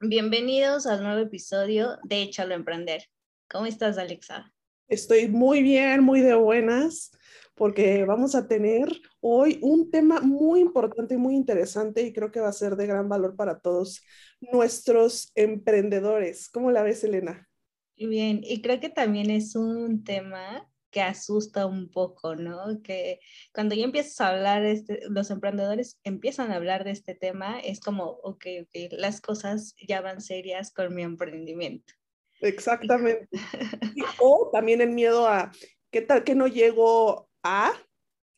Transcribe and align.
Bienvenidos 0.00 0.86
al 0.86 1.02
nuevo 1.02 1.20
episodio 1.20 1.96
de 2.04 2.24
Échalo 2.24 2.52
a 2.52 2.56
Emprender. 2.56 3.04
¿Cómo 3.48 3.64
estás, 3.64 3.96
Alexa? 3.96 4.52
Estoy 4.88 5.26
muy 5.26 5.62
bien, 5.62 6.02
muy 6.02 6.20
de 6.20 6.34
buenas, 6.34 7.12
porque 7.54 8.04
vamos 8.04 8.34
a 8.34 8.46
tener 8.46 8.88
hoy 9.20 9.58
un 9.62 9.90
tema 9.90 10.20
muy 10.20 10.60
importante 10.60 11.14
y 11.14 11.16
muy 11.16 11.34
interesante 11.34 12.02
y 12.02 12.12
creo 12.12 12.30
que 12.30 12.40
va 12.40 12.48
a 12.48 12.52
ser 12.52 12.76
de 12.76 12.86
gran 12.86 13.08
valor 13.08 13.36
para 13.36 13.58
todos 13.58 14.02
nuestros 14.38 15.32
emprendedores. 15.34 16.50
¿Cómo 16.50 16.70
la 16.70 16.82
ves, 16.82 17.02
Elena? 17.02 17.48
Bien, 17.96 18.40
y 18.42 18.60
creo 18.60 18.78
que 18.78 18.90
también 18.90 19.30
es 19.30 19.56
un 19.56 20.04
tema 20.04 20.68
que 20.96 21.02
asusta 21.02 21.66
un 21.66 21.90
poco, 21.90 22.36
¿no? 22.36 22.80
Que 22.82 23.20
cuando 23.52 23.74
ya 23.74 23.84
empiezas 23.84 24.18
a 24.22 24.30
hablar, 24.30 24.64
este, 24.64 25.00
los 25.10 25.30
emprendedores 25.30 26.00
empiezan 26.04 26.50
a 26.50 26.56
hablar 26.56 26.84
de 26.84 26.92
este 26.92 27.14
tema, 27.14 27.60
es 27.60 27.80
como, 27.80 28.04
ok, 28.22 28.46
ok, 28.62 28.92
las 28.92 29.20
cosas 29.20 29.74
ya 29.86 30.00
van 30.00 30.22
serias 30.22 30.72
con 30.72 30.94
mi 30.94 31.02
emprendimiento. 31.02 31.92
Exactamente. 32.40 33.28
o 34.20 34.48
también 34.50 34.80
el 34.80 34.88
miedo 34.88 35.28
a, 35.28 35.52
¿qué 35.90 36.00
tal 36.00 36.24
que 36.24 36.34
no 36.34 36.46
llego 36.46 37.28
a 37.42 37.74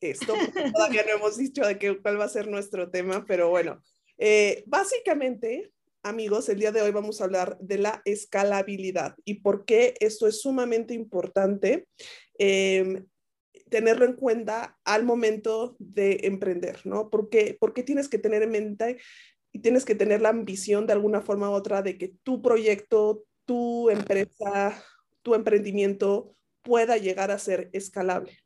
esto? 0.01 0.35
Todavía 0.75 1.05
no 1.05 1.13
hemos 1.13 1.37
dicho 1.37 1.65
de 1.65 1.79
qué, 1.79 1.97
cuál 2.03 2.19
va 2.19 2.25
a 2.25 2.29
ser 2.29 2.49
nuestro 2.49 2.91
tema, 2.91 3.25
pero 3.25 3.51
bueno, 3.51 3.81
eh, 4.17 4.65
básicamente 4.67 5.71
amigos, 6.09 6.49
el 6.49 6.59
día 6.59 6.73
de 6.73 6.83
hoy 6.83 6.91
vamos 6.91 7.21
a 7.21 7.25
hablar 7.25 7.59
de 7.61 7.79
la 7.79 8.03
escalabilidad 8.05 9.15
y 9.25 9.41
por 9.41 9.65
qué 9.65 9.95
esto 10.01 10.27
es 10.27 10.41
sumamente 10.41 10.95
importante 10.95 11.87
em, 12.39 13.07
tenerlo 13.69 14.07
en 14.07 14.15
cuenta 14.15 14.79
al 14.85 15.05
momento 15.05 15.77
de 15.79 16.21
emprender, 16.23 16.81
¿no? 16.85 17.11
Porque, 17.11 17.57
porque 17.61 17.83
tienes 17.83 18.09
que 18.09 18.19
tener 18.19 18.43
en 18.43 18.51
mente 18.51 18.99
y 19.53 19.61
tienes 19.61 19.85
que 19.85 19.95
tener 19.95 20.23
la 20.23 20.31
ambición 20.31 20.87
de 20.87 20.95
alguna 20.95 21.21
forma 21.21 21.51
u 21.51 21.53
otra 21.53 21.83
de 21.83 21.99
que 21.99 22.15
tu 22.23 22.41
proyecto, 22.41 23.25
tu 23.45 23.91
empresa, 23.91 24.83
tu 25.23 25.35
emprendimiento 25.35 26.35
pueda 26.63 26.97
llegar 26.97 27.31
a 27.31 27.39
ser 27.39 27.69
escalable. 27.73 28.39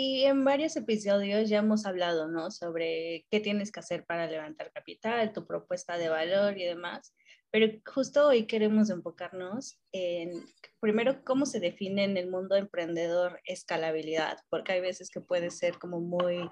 Y 0.00 0.26
en 0.26 0.44
varios 0.44 0.76
episodios 0.76 1.48
ya 1.48 1.58
hemos 1.58 1.84
hablado, 1.84 2.28
¿no? 2.28 2.52
Sobre 2.52 3.26
qué 3.32 3.40
tienes 3.40 3.72
que 3.72 3.80
hacer 3.80 4.06
para 4.06 4.28
levantar 4.28 4.70
capital, 4.70 5.32
tu 5.32 5.44
propuesta 5.44 5.98
de 5.98 6.08
valor 6.08 6.56
y 6.56 6.62
demás. 6.62 7.16
Pero 7.50 7.66
justo 7.84 8.28
hoy 8.28 8.46
queremos 8.46 8.90
enfocarnos 8.90 9.80
en, 9.90 10.30
primero, 10.78 11.24
cómo 11.24 11.46
se 11.46 11.58
define 11.58 12.04
en 12.04 12.16
el 12.16 12.30
mundo 12.30 12.54
emprendedor 12.54 13.40
escalabilidad, 13.44 14.38
porque 14.50 14.70
hay 14.70 14.80
veces 14.80 15.10
que 15.10 15.20
puede 15.20 15.50
ser 15.50 15.80
como 15.80 16.00
muy, 16.00 16.48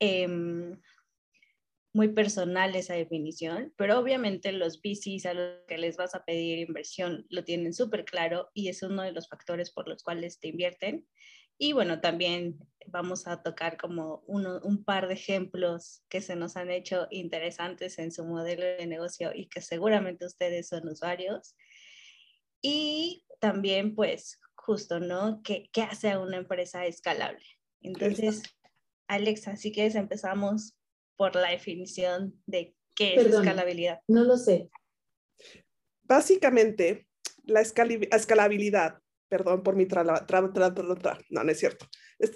em, 0.00 0.76
muy 1.94 2.08
personal 2.08 2.74
esa 2.74 2.94
definición, 2.94 3.72
pero 3.76 3.96
obviamente 3.96 4.50
los 4.50 4.80
VCs 4.82 5.26
a 5.26 5.34
los 5.34 5.60
que 5.68 5.78
les 5.78 5.96
vas 5.96 6.16
a 6.16 6.24
pedir 6.24 6.58
inversión 6.58 7.26
lo 7.28 7.44
tienen 7.44 7.74
súper 7.74 8.04
claro 8.04 8.50
y 8.54 8.70
es 8.70 8.82
uno 8.82 9.02
de 9.02 9.12
los 9.12 9.28
factores 9.28 9.70
por 9.70 9.86
los 9.86 10.02
cuales 10.02 10.40
te 10.40 10.48
invierten. 10.48 11.06
Y 11.62 11.74
bueno, 11.74 12.00
también 12.00 12.58
vamos 12.88 13.28
a 13.28 13.40
tocar 13.40 13.76
como 13.76 14.24
un 14.26 14.82
par 14.82 15.06
de 15.06 15.14
ejemplos 15.14 16.02
que 16.08 16.20
se 16.20 16.34
nos 16.34 16.56
han 16.56 16.72
hecho 16.72 17.06
interesantes 17.08 18.00
en 18.00 18.10
su 18.10 18.24
modelo 18.24 18.64
de 18.64 18.84
negocio 18.88 19.30
y 19.32 19.46
que 19.46 19.60
seguramente 19.60 20.26
ustedes 20.26 20.66
son 20.66 20.88
usuarios. 20.88 21.54
Y 22.62 23.24
también, 23.38 23.94
pues, 23.94 24.40
justo, 24.56 24.98
¿no? 24.98 25.40
¿Qué, 25.44 25.70
qué 25.72 25.82
hace 25.82 26.10
a 26.10 26.18
una 26.18 26.38
empresa 26.38 26.84
escalable? 26.84 27.46
Entonces, 27.80 28.42
Alexa, 29.06 29.54
si 29.54 29.70
quieres 29.70 29.94
empezamos 29.94 30.74
por 31.16 31.36
la 31.36 31.50
definición 31.50 32.42
de 32.44 32.74
qué 32.96 33.14
es 33.14 33.26
escalabilidad. 33.26 34.00
No 34.08 34.24
lo 34.24 34.36
sé. 34.36 34.68
Básicamente, 36.02 37.06
la 37.44 37.60
escalabilidad 37.60 39.01
Perdón 39.32 39.62
por 39.62 39.76
mi 39.76 39.86
tra, 39.86 40.04
tra, 40.26 40.52
tra, 40.52 40.74
tra, 40.74 41.18
No, 41.30 41.42
no 41.42 41.50
es 41.50 41.58
cierto. 41.58 41.86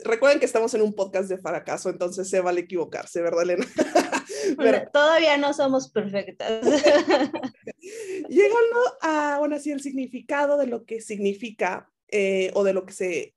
recuerden 0.05 0.41
que 0.41 0.47
estamos 0.47 0.73
en 0.73 0.81
un 0.81 0.95
podcast 0.95 1.29
de 1.29 1.37
fracaso, 1.37 1.91
entonces 1.91 2.27
se 2.27 2.41
vale 2.41 2.63
equivocarse, 2.63 3.21
¿verdad, 3.21 3.43
Elena? 3.43 3.67
Pero, 4.57 4.91
todavía 4.91 5.37
no 5.37 5.53
somos 5.53 5.91
perfectas. 5.91 6.65
Llegando 8.31 8.81
a, 9.03 9.37
bueno, 9.39 9.57
así 9.57 9.73
el 9.73 9.83
significado 9.83 10.57
de 10.57 10.69
lo 10.69 10.87
que 10.87 11.03
significa 11.03 11.93
eh, 12.09 12.51
o 12.55 12.65
de 12.65 12.73
lo 12.73 12.87
que 12.87 12.95
se, 12.95 13.35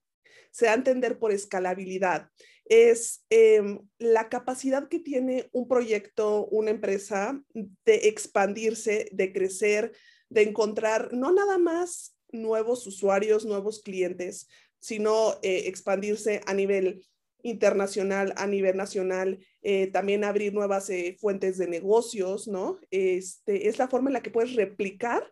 se 0.52 0.68
da 0.68 0.72
a 0.72 0.76
entender 0.76 1.20
por 1.20 1.34
escalabilidad 1.34 2.30
es 2.64 3.26
em, 3.30 3.82
la 3.98 4.30
capacidad 4.30 4.88
que 4.88 5.00
tiene 5.00 5.50
un 5.52 5.68
proyecto, 5.68 6.46
una 6.46 6.72
empresa 6.72 7.44
de 7.54 8.08
expandirse, 8.08 9.10
de 9.12 9.34
crecer, 9.34 9.92
de 10.30 10.44
encontrar 10.44 11.12
no 11.12 11.34
nada 11.34 11.58
más 11.58 12.16
nuevos 12.32 12.86
usuarios, 12.88 13.46
nuevos 13.46 13.82
clientes, 13.82 14.48
sino 14.80 15.34
eh, 15.42 15.64
expandirse 15.68 16.42
a 16.46 16.54
nivel 16.54 17.06
internacional, 17.42 18.34
a 18.38 18.48
nivel 18.48 18.76
nacional, 18.76 19.40
eh, 19.62 19.88
también 19.88 20.24
abrir 20.24 20.54
nuevas 20.54 20.90
eh, 20.90 21.18
fuentes 21.20 21.58
de 21.58 21.68
negocios, 21.68 22.48
¿no? 22.48 22.80
Este, 22.92 23.70
es 23.70 23.78
la 23.78 23.88
forma 23.88 24.10
en 24.10 24.14
la 24.14 24.22
que 24.22 24.32
puedes 24.32 24.56
replicar 24.56 25.32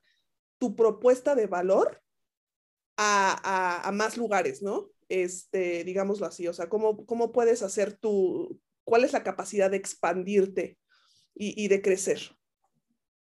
tu 0.58 0.76
propuesta 0.76 1.36
de 1.36 1.48
valor 1.48 2.02
a, 2.98 3.92
más 3.94 4.18
lugares, 4.18 4.64
¿no? 4.64 4.90
Este, 5.08 5.84
digámoslo 5.84 6.26
así, 6.26 6.48
o 6.48 6.54
sea, 6.54 6.68
¿cómo, 6.68 7.06
cómo 7.06 7.32
puedes 7.32 7.62
hacer 7.62 7.94
tu, 7.94 8.60
cuál 8.84 9.04
es 9.04 9.14
la 9.14 9.24
capacidad 9.24 9.70
de 9.70 9.78
expandirte 9.78 10.78
y 11.36 11.68
de 11.68 11.82
crecer? 11.82 12.37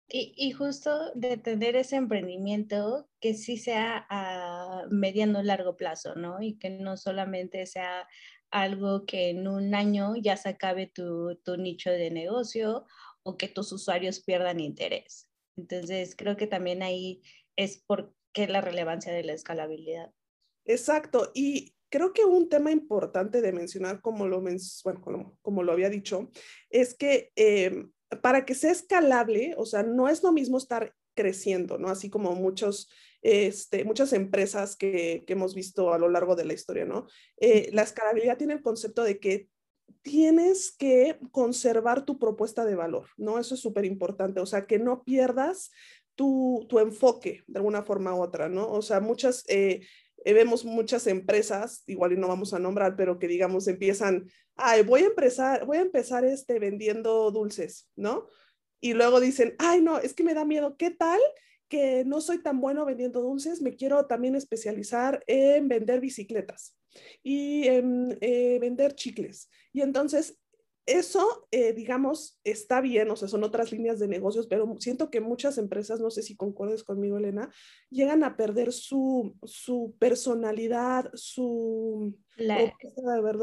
Y, 0.07 0.51
justo 0.51 1.11
de 1.16 1.38
tener 1.38 1.75
ese 1.75 1.95
emprendimiento 1.95 3.09
que 3.19 3.33
sí 3.33 3.57
sea 3.57 4.05
a 4.09 4.85
mediano 4.91 5.41
largo 5.41 5.77
plazo, 5.77 6.13
¿no? 6.16 6.41
Y 6.41 6.59
que 6.59 6.69
no 6.69 6.95
solamente 6.95 7.66
sea 7.66 8.07
algo 8.51 9.05
que 9.05 9.31
en 9.31 9.47
un 9.47 9.73
año 9.73 10.16
ya 10.16 10.38
se 10.38 10.49
acabe 10.49 10.88
tu, 10.88 11.39
tu 11.43 11.57
nicho 11.57 11.89
de 11.89 12.11
negocio 12.11 12.85
o 13.23 13.35
que 13.35 13.47
tus 13.47 13.71
usuarios 13.71 14.23
pierdan 14.23 14.59
interés. 14.59 15.27
Entonces, 15.57 16.16
creo 16.16 16.37
que 16.37 16.47
también 16.47 16.83
ahí 16.83 17.23
es 17.55 17.83
por 17.85 18.13
qué 18.31 18.47
la 18.47 18.61
relevancia 18.61 19.11
de 19.11 19.23
la 19.23 19.33
escalabilidad. 19.33 20.11
Exacto. 20.66 21.31
Y 21.33 21.75
creo 21.89 22.13
que 22.13 22.25
un 22.25 22.49
tema 22.49 22.72
importante 22.72 23.41
de 23.41 23.53
mencionar, 23.53 24.01
como 24.01 24.27
lo, 24.27 24.41
bueno, 24.41 25.37
como, 25.41 25.63
lo 25.63 25.72
había 25.72 25.89
dicho, 25.89 26.29
es 26.69 26.95
que 26.95 27.31
em, 27.35 27.91
para 28.21 28.45
que 28.45 28.55
sea 28.55 28.71
escalable, 28.71 29.55
o 29.57 29.66
sea, 29.66 29.83
no 29.83 30.09
es 30.09 30.23
lo 30.23 30.31
mismo 30.31 30.57
estar 30.57 30.93
creciendo, 31.16 31.77
¿no? 31.77 31.89
Así 31.89 32.09
como 32.09 32.35
muchos, 32.35 32.89
este, 33.21 33.83
muchas 33.83 34.13
empresas 34.13 34.75
que, 34.75 35.23
hemos 35.27 35.55
visto 35.55 35.93
a 35.93 35.97
lo 35.97 36.09
largo 36.09 36.35
de 36.35 36.45
la 36.45 36.53
historia, 36.53 36.85
¿no? 36.85 37.07
Eh, 37.38 37.69
la 37.73 37.81
escalabilidad 37.81 38.38
tiene 38.38 38.53
el 38.53 38.61
concepto 38.61 39.03
de 39.03 39.19
que 39.19 39.49
tienes 40.01 40.71
que 40.71 41.17
conservar 41.31 42.05
tu 42.05 42.19
propuesta 42.19 42.66
de 42.66 42.75
valor, 42.75 43.07
¿no? 43.17 43.39
Eso 43.39 43.55
es 43.55 43.61
súper 43.61 43.85
importante, 43.85 44.39
o 44.39 44.45
sea, 44.45 44.67
que 44.67 44.77
no 44.77 45.03
pierdas 45.03 45.72
tu, 46.16 46.67
enfoque 46.79 47.43
de 47.47 47.59
alguna 47.59 47.84
forma 47.84 48.13
u 48.13 48.22
otra, 48.22 48.49
¿no? 48.49 48.69
O 48.72 48.81
sea, 48.81 48.99
muchas, 48.99 49.43
eh, 49.47 49.81
eh, 50.23 50.34
vemos 50.34 50.63
muchas 50.63 51.08
empresas, 51.08 51.84
igual 51.87 52.13
y 52.13 52.17
no 52.17 52.28
vamos 52.28 52.53
a 52.53 52.59
nombrar, 52.59 52.96
pero 52.96 53.19
que 53.19 53.28
digamos 53.28 53.67
empiezan, 53.67 54.29
ay, 54.55 54.84
voy 54.84 55.02
a 55.02 55.07
empezar, 55.07 55.66
voy 55.66 55.78
a 55.78 55.81
empezar 55.81 56.25
este 56.25 56.59
vendiendo 56.59 57.31
dulces, 57.31 57.90
¿no? 57.96 58.28
Y 58.81 58.93
luego 58.93 59.19
dicen, 59.19 59.55
ay, 59.57 59.81
no, 59.81 59.97
es 59.97 60.13
que 60.13 60.23
me 60.23 60.34
da 60.34 60.46
miedo, 60.46 60.78
¿qué 60.78 60.91
tal? 60.91 61.19
que 61.67 62.03
no 62.05 62.22
soy 62.22 62.41
tan 62.41 62.61
bueno 62.61 62.85
vendiendo 62.85 63.22
dulces, 63.22 63.61
me 63.61 63.75
quiero 63.75 64.05
también 64.05 64.35
especializar 64.35 65.23
en 65.28 65.67
vender 65.67 65.99
bicicletas 65.99 66.78
y 67.23 67.67
en 67.67 68.17
eh, 68.22 68.59
vender 68.59 68.96
chicles. 68.96 69.49
Y 69.73 69.81
entonces 69.81 70.40
eso, 70.85 71.47
eh, 71.49 71.73
digamos, 71.73 72.40
está 72.43 72.79
bien, 72.79 73.09
o 73.09 73.16
sea, 73.16 73.28
son 73.28 73.43
otras 73.43 73.72
líneas 73.72 73.97
de 73.97 74.08
negocios, 74.08 74.46
pero 74.46 74.75
siento 74.79 75.09
que 75.09 75.19
muchas 75.19 75.58
empresas, 75.58 75.99
no 75.99 76.11
sé 76.11 76.22
si 76.22 76.35
concuerdes 76.35 76.84
conmigo, 76.84 77.17
Elena, 77.17 77.51
llegan 77.90 78.23
a 78.23 78.37
perder 78.37 78.72
su, 78.72 79.35
su 79.43 79.96
personalidad, 79.97 81.09
su, 81.16 82.16
la, 82.37 82.73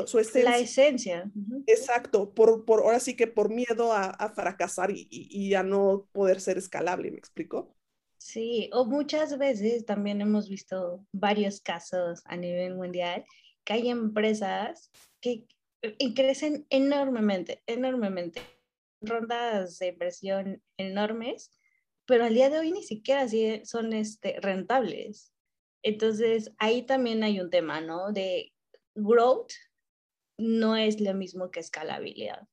su 0.07 0.19
esencia. 0.19 0.51
La 0.51 0.59
esencia. 0.59 1.33
Exacto, 1.67 2.33
por, 2.35 2.65
por, 2.65 2.81
ahora 2.81 3.01
sí 3.01 3.17
que 3.17 3.27
por 3.27 3.51
miedo 3.51 3.93
a, 3.93 4.07
a 4.07 4.29
fracasar 4.31 4.91
y, 4.91 5.07
y, 5.11 5.55
a 5.55 5.63
no 5.63 6.09
poder 6.13 6.41
ser 6.41 6.59
escalable, 6.59 7.11
¿me 7.11 7.19
explico? 7.19 7.75
Sí, 8.19 8.71
o 8.73 8.85
muchas 8.85 9.37
veces 9.39 9.85
también 9.85 10.21
hemos 10.21 10.49
visto 10.49 11.05
varios 11.13 11.61
casos 11.61 12.23
a 12.25 12.37
nivel 12.37 12.75
mundial 12.77 13.25
que 13.65 13.73
hay 13.73 13.89
empresas 13.89 14.91
que 15.21 15.47
eh, 15.83 16.15
crecen 16.15 16.67
enormemente, 16.71 17.63
enormemente, 17.67 18.41
rondas 19.01 19.79
de 19.79 19.89
inversión 19.89 20.63
enormes, 20.77 21.51
pero 22.07 22.25
al 22.25 22.35
día 22.35 22.51
de 22.51 22.59
hoy 22.59 22.73
ni 22.73 22.83
siquiera 22.83 23.27
son 23.65 23.93
este, 23.93 24.39
rentables. 24.41 25.33
Entonces, 25.83 26.53
ahí 26.59 26.83
también 26.83 27.25
hay 27.25 27.41
un 27.41 27.51
tema, 27.51 27.81
¿no? 27.81 28.13
De 28.13 28.52
growth 28.95 29.53
no 30.39 30.77
es 30.77 31.01
lo 31.01 31.15
mismo 31.15 31.51
que 31.51 31.61
escalabilidad. 31.61 32.49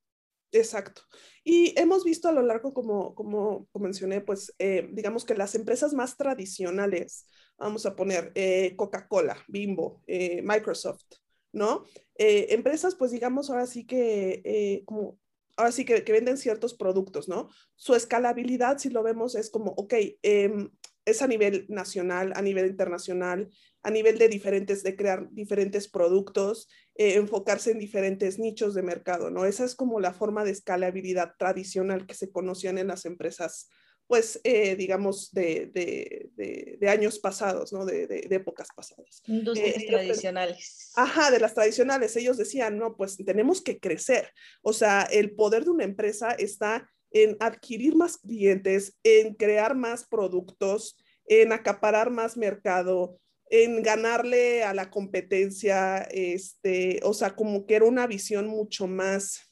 Exacto. 0.51 1.03
Y 1.43 1.79
hemos 1.79 2.03
visto 2.03 2.27
a 2.27 2.31
lo 2.31 2.41
largo, 2.41 2.73
como, 2.73 3.13
como, 3.13 3.67
mencioné, 3.75 4.21
pues 4.21 4.53
eh, 4.57 4.89
digamos 4.91 5.25
que 5.25 5.35
las 5.35 5.53
empresas 5.55 5.93
más 5.93 6.17
tradicionales, 6.17 7.27
vamos 7.57 7.85
a 7.85 7.95
poner 7.95 8.31
eh, 8.35 8.75
Coca-Cola, 8.75 9.37
Bimbo, 9.47 10.01
eh, 10.07 10.41
Microsoft, 10.43 11.03
¿no? 11.51 11.83
empresas, 12.21 12.95
pues 12.95 13.11
digamos, 13.11 13.49
ahora 13.49 13.65
sí 13.65 13.85
que, 13.85 14.83
como, 14.85 15.17
ahora 15.55 15.71
sí 15.71 15.85
que, 15.85 16.03
que, 16.03 16.11
venden 16.11 16.37
ciertos 16.37 16.73
productos, 16.73 17.29
¿no? 17.29 17.47
Su 17.75 17.95
escalabilidad, 17.95 18.77
si 18.77 18.89
lo 18.89 19.03
vemos, 19.03 19.35
es 19.35 19.49
como, 19.49 19.71
ok, 19.71 19.93
em, 20.21 20.69
es 21.05 21.21
a 21.21 21.27
nivel 21.27 21.65
nacional, 21.69 22.33
a 22.35 22.41
nivel 22.41 22.67
internacional, 22.67 23.49
a 23.83 23.91
nivel 23.91 24.17
de 24.17 24.27
diferentes, 24.27 24.83
de 24.83 24.95
crear 24.95 25.27
diferentes 25.31 25.87
productos, 25.87 26.67
eh, 26.95 27.15
enfocarse 27.15 27.71
en 27.71 27.79
diferentes 27.79 28.39
nichos 28.39 28.73
de 28.73 28.83
mercado, 28.83 29.29
¿no? 29.29 29.45
Esa 29.45 29.63
es 29.63 29.75
como 29.75 29.99
la 29.99 30.13
forma 30.13 30.43
de 30.43 30.51
escalabilidad 30.51 31.33
tradicional 31.37 32.05
que 32.05 32.13
se 32.13 32.31
conocían 32.31 32.77
en 32.77 32.87
las 32.87 33.05
empresas, 33.05 33.69
pues, 34.05 34.41
eh, 34.43 34.75
digamos, 34.75 35.31
de, 35.31 35.67
de, 35.73 36.77
de, 36.77 36.89
años 36.89 37.19
pasados, 37.19 37.71
¿no? 37.71 37.85
De, 37.85 38.27
épocas 38.31 38.67
pasadas. 38.75 39.21
Industrias 39.27 39.77
eh, 39.77 39.87
tradicionales. 39.87 40.91
Ajá, 40.95 41.31
de 41.31 41.39
las 41.39 41.53
tradicionales. 41.53 42.15
Ellos 42.17 42.37
decían, 42.37 42.77
no, 42.77 42.97
pues 42.97 43.15
tenemos 43.17 43.61
que 43.61 43.79
crecer. 43.79 44.31
O 44.61 44.73
sea, 44.73 45.03
el 45.03 45.35
poder 45.35 45.63
de 45.63 45.69
una 45.69 45.83
empresa 45.85 46.31
está 46.31 46.89
en 47.11 47.37
adquirir 47.39 47.95
más 47.95 48.17
clientes, 48.17 48.97
en 49.03 49.33
crear 49.33 49.75
más 49.75 50.05
productos, 50.05 50.97
en 51.25 51.51
acaparar 51.51 52.09
más 52.09 52.37
mercado, 52.37 53.19
en 53.49 53.81
ganarle 53.81 54.63
a 54.63 54.73
la 54.73 54.89
competencia, 54.89 55.99
este, 56.11 56.99
o 57.03 57.13
sea, 57.13 57.35
como 57.35 57.65
que 57.65 57.75
era 57.75 57.85
una 57.85 58.07
visión 58.07 58.47
mucho 58.47 58.87
más 58.87 59.49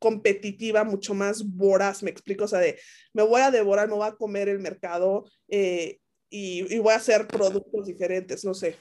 competitiva, 0.00 0.82
mucho 0.82 1.14
más 1.14 1.44
voraz, 1.44 2.02
me 2.02 2.10
explico, 2.10 2.44
o 2.44 2.48
sea, 2.48 2.58
de 2.58 2.78
me 3.12 3.22
voy 3.22 3.42
a 3.42 3.50
devorar, 3.50 3.88
me 3.88 3.94
voy 3.94 4.08
a 4.08 4.16
comer 4.16 4.48
el 4.48 4.58
mercado 4.58 5.26
eh, 5.48 5.98
y, 6.30 6.78
voy 6.78 6.92
a 6.92 6.96
hacer 6.96 7.26
productos 7.28 7.86
diferentes, 7.86 8.44
no 8.44 8.54
sé. 8.54 8.76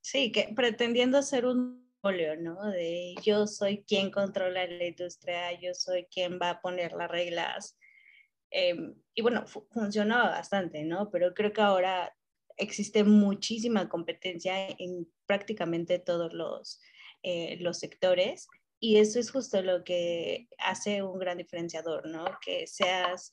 Sí, 0.00 0.30
que 0.30 0.52
pretendiendo 0.54 1.22
ser 1.22 1.44
un 1.44 1.87
¿no? 2.36 2.70
De 2.70 3.14
yo 3.22 3.46
soy 3.46 3.84
quien 3.86 4.10
controla 4.10 4.66
la 4.66 4.86
industria, 4.86 5.52
yo 5.60 5.74
soy 5.74 6.06
quien 6.06 6.38
va 6.40 6.50
a 6.50 6.60
poner 6.60 6.92
las 6.92 7.10
reglas. 7.10 7.78
Em, 8.50 8.94
y 9.14 9.22
bueno, 9.22 9.46
funcionaba 9.46 10.30
bastante, 10.30 10.84
¿no? 10.84 11.10
Pero 11.10 11.34
creo 11.34 11.52
que 11.52 11.60
ahora 11.60 12.14
existe 12.56 13.04
muchísima 13.04 13.88
competencia 13.88 14.68
en 14.68 15.06
prácticamente 15.26 15.98
todos 15.98 16.32
los, 16.32 16.80
eh, 17.22 17.56
los 17.60 17.78
sectores 17.78 18.48
y 18.80 18.98
eso 18.98 19.18
es 19.18 19.30
justo 19.30 19.62
lo 19.62 19.84
que 19.84 20.48
hace 20.58 21.02
un 21.02 21.18
gran 21.18 21.38
diferenciador, 21.38 22.06
¿no? 22.08 22.24
Que 22.44 22.66
seas 22.66 23.32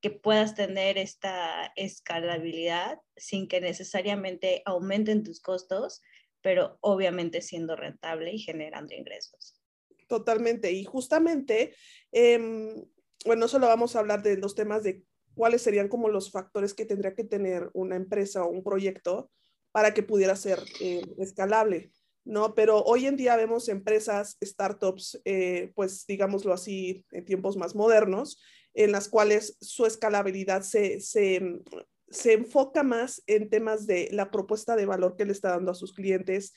que 0.00 0.10
puedas 0.10 0.54
tener 0.54 0.98
esta 0.98 1.72
escalabilidad 1.76 3.00
sin 3.16 3.48
que 3.48 3.60
necesariamente 3.60 4.62
aumenten 4.66 5.24
tus 5.24 5.40
costos, 5.40 6.02
pero 6.44 6.76
obviamente 6.82 7.40
siendo 7.40 7.74
rentable 7.74 8.30
y 8.30 8.38
generando 8.38 8.94
ingresos. 8.94 9.58
Totalmente. 10.08 10.70
Y 10.72 10.84
justamente, 10.84 11.74
em, 12.12 12.84
bueno, 13.24 13.48
solo 13.48 13.66
vamos 13.66 13.96
a 13.96 14.00
hablar 14.00 14.22
de 14.22 14.36
los 14.36 14.54
temas 14.54 14.82
de 14.82 15.02
cuáles 15.34 15.62
serían 15.62 15.88
como 15.88 16.10
los 16.10 16.30
factores 16.30 16.74
que 16.74 16.84
tendría 16.84 17.14
que 17.14 17.24
tener 17.24 17.70
una 17.72 17.96
empresa 17.96 18.44
o 18.44 18.50
un 18.50 18.62
proyecto 18.62 19.30
para 19.72 19.94
que 19.94 20.02
pudiera 20.02 20.36
ser 20.36 20.58
eh, 20.82 21.00
escalable, 21.16 21.92
¿no? 22.26 22.54
Pero 22.54 22.82
hoy 22.82 23.06
en 23.06 23.16
día 23.16 23.36
vemos 23.36 23.70
empresas, 23.70 24.36
startups, 24.44 25.22
eh, 25.24 25.72
pues 25.74 26.04
digámoslo 26.06 26.52
así, 26.52 27.06
en 27.10 27.24
tiempos 27.24 27.56
más 27.56 27.74
modernos, 27.74 28.38
en 28.74 28.92
las 28.92 29.08
cuales 29.08 29.56
su 29.62 29.86
escalabilidad 29.86 30.60
se, 30.60 31.00
se, 31.00 31.40
se 32.08 32.32
enfoca 32.32 32.82
más 32.82 33.22
en 33.26 33.48
temas 33.48 33.86
de 33.86 34.08
la 34.12 34.30
propuesta 34.30 34.76
de 34.76 34.86
valor 34.86 35.16
que 35.16 35.24
le 35.24 35.32
está 35.32 35.50
dando 35.50 35.72
a 35.72 35.74
sus 35.74 35.92
clientes. 35.92 36.52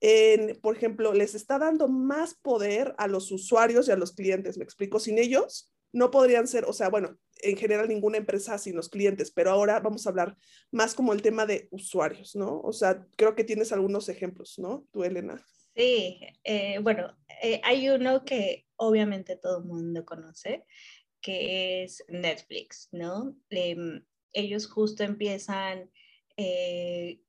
En, 0.00 0.58
por 0.60 0.76
ejemplo, 0.76 1.12
les 1.12 1.34
está 1.34 1.58
dando 1.58 1.88
más 1.88 2.34
poder 2.34 2.94
a 2.98 3.08
los 3.08 3.30
usuarios 3.32 3.88
y 3.88 3.92
a 3.92 3.96
los 3.96 4.12
clientes. 4.12 4.58
¿Me 4.58 4.64
explico? 4.64 5.00
Sin 5.00 5.18
ellos 5.18 5.72
no 5.92 6.10
podrían 6.10 6.48
ser, 6.48 6.64
o 6.64 6.72
sea, 6.72 6.88
bueno, 6.88 7.16
en 7.40 7.56
general 7.56 7.88
ninguna 7.88 8.18
empresa 8.18 8.58
sin 8.58 8.74
los 8.74 8.88
clientes, 8.88 9.30
pero 9.30 9.50
ahora 9.50 9.78
vamos 9.80 10.06
a 10.06 10.10
hablar 10.10 10.36
más 10.72 10.94
como 10.94 11.12
el 11.12 11.22
tema 11.22 11.46
de 11.46 11.68
usuarios, 11.70 12.34
¿no? 12.34 12.60
O 12.60 12.72
sea, 12.72 13.06
creo 13.16 13.36
que 13.36 13.44
tienes 13.44 13.72
algunos 13.72 14.08
ejemplos, 14.08 14.58
¿no? 14.58 14.86
Tú, 14.90 15.04
Elena. 15.04 15.40
Sí, 15.76 16.20
eh, 16.42 16.78
bueno, 16.80 17.16
eh, 17.42 17.60
hay 17.62 17.88
uno 17.90 18.24
que 18.24 18.66
obviamente 18.76 19.36
todo 19.36 19.58
el 19.58 19.64
mundo 19.64 20.04
conoce, 20.04 20.64
que 21.20 21.84
es 21.84 22.04
Netflix, 22.08 22.88
¿no? 22.90 23.36
Em, 23.50 24.04
ellos 24.34 24.66
justo 24.66 25.02
empiezan 25.02 25.90
eh, 26.36 27.20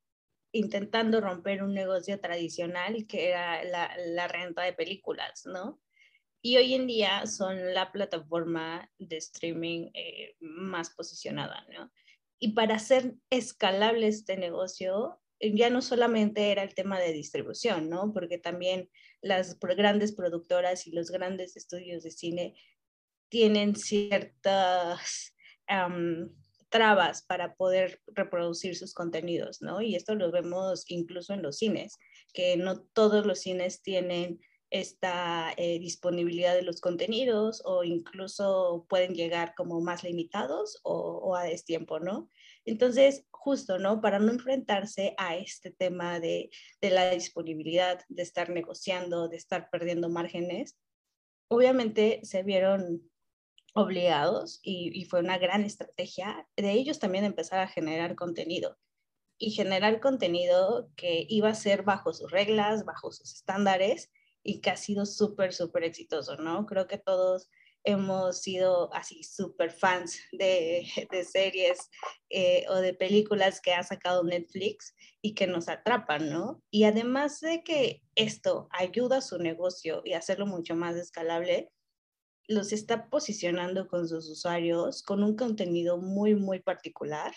intentando 0.51 1.21
romper 1.21 1.63
un 1.63 1.73
negocio 1.73 2.19
tradicional 2.19 3.05
que 3.07 3.29
era 3.29 3.63
la, 3.63 4.27
renta 4.27 4.63
de 4.63 4.73
películas, 4.73 5.45
¿no? 5.45 5.81
Y 6.41 6.57
hoy 6.57 6.73
en 6.75 6.87
día 6.87 7.25
son 7.25 7.73
la 7.73 7.91
plataforma 7.91 8.91
de 8.99 9.17
streaming 9.17 9.89
eh, 9.93 10.35
más 10.39 10.91
posicionada, 10.91 11.65
¿no? 11.73 11.91
Y 12.39 12.53
para 12.53 12.75
hacer 12.75 13.15
escalable 13.29 14.07
este 14.07 14.37
negocio, 14.37 15.19
ya 15.39 15.69
no 15.69 15.81
solamente 15.81 16.51
era 16.51 16.63
el 16.63 16.75
tema 16.75 16.99
de 16.99 17.13
distribución, 17.13 17.89
¿no? 17.89 18.13
Porque 18.13 18.37
también 18.37 18.89
las 19.21 19.59
grandes 19.59 20.13
productoras 20.13 20.87
y 20.87 20.91
los 20.91 21.11
grandes 21.11 21.57
estudios 21.57 22.03
de 22.03 22.11
cine 22.11 22.55
tienen 23.29 23.75
ciertas 23.75 25.35
trabas 26.75 27.23
para 27.23 27.55
poder 27.55 28.01
reproducir 28.07 28.75
sus 28.75 28.93
contenidos, 28.93 29.61
¿no? 29.61 29.81
Y 29.81 29.95
esto 29.95 30.13
lo 30.13 30.29
vemos 30.29 30.83
incluso 30.89 31.33
en 31.33 31.41
los 31.41 31.57
cines, 31.57 31.97
que 32.33 32.57
no 32.57 32.81
todos 32.81 33.25
los 33.25 33.39
cines 33.39 33.81
tienen 33.81 34.41
esta 34.71 35.53
eh, 35.55 35.79
disponibilidad 35.79 36.53
de 36.53 36.63
los 36.63 36.81
contenidos 36.81 37.61
o 37.63 37.85
incluso 37.85 38.85
pueden 38.89 39.13
llegar 39.13 39.53
como 39.55 39.79
más 39.79 40.03
limitados 40.03 40.81
o, 40.83 41.33
a 41.37 41.43
destiempo, 41.43 42.01
¿no? 42.01 42.29
Entonces, 42.65 43.25
justo, 43.31 43.79
¿no? 43.79 44.01
Para 44.01 44.19
no 44.19 44.33
enfrentarse 44.33 45.13
a 45.17 45.37
este 45.37 45.71
tema 45.71 46.19
de, 46.19 46.49
de 46.81 46.89
la 46.89 47.09
disponibilidad, 47.11 48.01
de 48.09 48.23
estar 48.23 48.49
negociando, 48.49 49.29
de 49.29 49.37
estar 49.37 49.69
perdiendo 49.69 50.09
márgenes, 50.09 50.75
obviamente 51.47 52.19
se 52.23 52.43
vieron 52.43 53.09
obligados 53.75 54.61
y, 54.63 55.05
fue 55.05 55.19
una 55.19 55.37
gran 55.37 55.63
estrategia 55.63 56.47
de 56.55 56.71
ellos 56.71 56.97
también 56.97 57.25
empezar 57.25 57.59
a 57.59 57.67
generar 57.67 58.15
contenido 58.15 58.77
y 59.37 59.51
generar 59.51 59.99
contenido 59.99 60.89
que 60.95 61.25
iba 61.27 61.49
a 61.49 61.55
ser 61.55 61.83
bajo 61.83 62.13
sus 62.13 62.31
reglas, 62.31 62.85
bajo 62.85 63.11
sus 63.11 63.33
estándares 63.33 64.09
y 64.43 64.61
que 64.61 64.69
ha 64.69 64.77
sido 64.77 65.05
súper, 65.05 65.53
súper 65.53 65.83
exitoso, 65.83 66.37
¿no? 66.37 66.65
Creo 66.65 66.87
que 66.87 66.97
todos 66.97 67.49
hemos 67.83 68.41
sido 68.41 68.93
así 68.93 69.23
súper 69.23 69.71
fans 69.71 70.19
de, 70.31 70.87
de 71.11 71.23
series 71.25 71.89
eh, 72.29 72.65
o 72.69 72.75
de 72.75 72.93
películas 72.93 73.59
que 73.59 73.73
ha 73.73 73.83
sacado 73.83 74.23
Netflix 74.23 74.95
y 75.21 75.35
que 75.35 75.47
nos 75.47 75.67
atrapan, 75.67 76.29
¿no? 76.29 76.63
Y 76.71 76.85
además 76.85 77.41
de 77.41 77.61
que 77.61 78.03
esto 78.15 78.69
ayuda 78.71 79.17
a 79.17 79.21
su 79.21 79.37
negocio 79.37 80.01
y 80.05 80.13
hacerlo 80.13 80.45
mucho 80.45 80.75
más 80.75 80.95
escalable, 80.95 81.73
los 82.47 82.71
está 82.71 83.09
posicionando 83.09 83.87
con 83.87 84.07
sus 84.07 84.29
usuarios 84.29 85.01
con 85.03 85.23
un 85.23 85.35
contenido 85.35 85.97
muy, 85.97 86.35
muy 86.35 86.59
particular, 86.59 87.33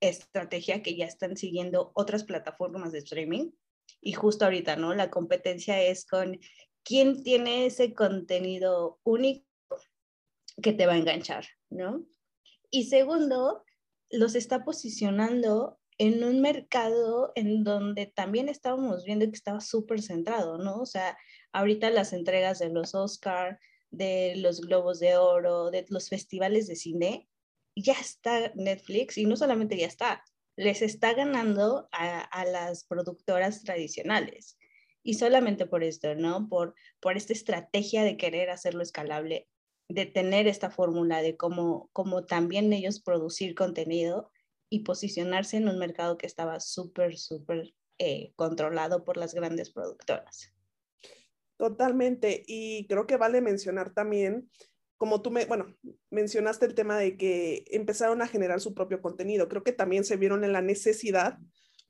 estrategia 0.00 0.82
que 0.82 0.96
ya 0.96 1.06
están 1.06 1.36
siguiendo 1.36 1.92
otras 1.94 2.24
plataformas 2.24 2.92
de 2.92 2.98
streaming. 2.98 3.50
Y 4.00 4.12
justo 4.12 4.44
ahorita, 4.44 4.76
¿no? 4.76 4.94
La 4.94 5.10
competencia 5.10 5.82
es 5.82 6.06
con 6.06 6.38
quién 6.84 7.22
tiene 7.22 7.66
ese 7.66 7.94
contenido 7.94 9.00
único 9.02 9.46
que 10.62 10.72
te 10.72 10.86
va 10.86 10.92
a 10.92 10.98
enganchar, 10.98 11.46
¿no? 11.70 12.04
Y 12.70 12.84
segundo, 12.84 13.64
los 14.10 14.34
está 14.34 14.64
posicionando 14.64 15.78
en 15.98 16.22
un 16.22 16.40
mercado 16.40 17.32
en 17.34 17.64
donde 17.64 18.06
también 18.06 18.48
estábamos 18.48 19.04
viendo 19.04 19.26
que 19.26 19.36
estaba 19.36 19.60
súper 19.60 20.00
centrado, 20.00 20.58
¿no? 20.58 20.80
O 20.80 20.86
sea, 20.86 21.18
ahorita 21.52 21.90
las 21.90 22.12
entregas 22.12 22.60
de 22.60 22.68
los 22.68 22.94
Oscar, 22.94 23.58
de 23.90 24.34
los 24.36 24.60
Globos 24.60 25.00
de 25.00 25.16
Oro, 25.16 25.70
de 25.70 25.86
los 25.88 26.08
festivales 26.08 26.66
de 26.66 26.76
cine, 26.76 27.28
ya 27.74 27.94
está 27.94 28.52
Netflix 28.54 29.18
y 29.18 29.24
no 29.24 29.36
solamente 29.36 29.76
ya 29.76 29.86
está, 29.86 30.24
les 30.56 30.82
está 30.82 31.14
ganando 31.14 31.88
a, 31.92 32.20
a 32.20 32.44
las 32.44 32.84
productoras 32.84 33.62
tradicionales. 33.62 34.58
Y 35.02 35.14
solamente 35.14 35.64
por 35.64 35.84
esto, 35.84 36.14
¿no? 36.14 36.48
Por, 36.48 36.74
por 37.00 37.16
esta 37.16 37.32
estrategia 37.32 38.02
de 38.02 38.16
querer 38.16 38.50
hacerlo 38.50 38.82
escalable, 38.82 39.48
de 39.88 40.04
tener 40.06 40.46
esta 40.46 40.70
fórmula 40.70 41.22
de 41.22 41.36
cómo, 41.36 41.88
cómo 41.92 42.24
también 42.24 42.72
ellos 42.72 43.00
producir 43.00 43.54
contenido 43.54 44.30
y 44.70 44.80
posicionarse 44.80 45.56
en 45.56 45.68
un 45.68 45.78
mercado 45.78 46.18
que 46.18 46.26
estaba 46.26 46.60
súper, 46.60 47.16
súper 47.16 47.72
eh, 47.98 48.32
controlado 48.36 49.04
por 49.04 49.16
las 49.16 49.34
grandes 49.34 49.70
productoras. 49.70 50.52
Totalmente. 51.58 52.44
Y 52.46 52.86
creo 52.86 53.06
que 53.06 53.18
vale 53.18 53.42
mencionar 53.42 53.92
también, 53.92 54.48
como 54.96 55.20
tú 55.20 55.30
me, 55.30 55.44
bueno, 55.44 55.66
mencionaste 56.10 56.64
el 56.64 56.74
tema 56.74 56.96
de 56.98 57.16
que 57.18 57.64
empezaron 57.66 58.22
a 58.22 58.28
generar 58.28 58.60
su 58.60 58.72
propio 58.72 59.02
contenido. 59.02 59.48
Creo 59.48 59.64
que 59.64 59.72
también 59.72 60.04
se 60.04 60.16
vieron 60.16 60.44
en 60.44 60.52
la 60.52 60.62
necesidad 60.62 61.38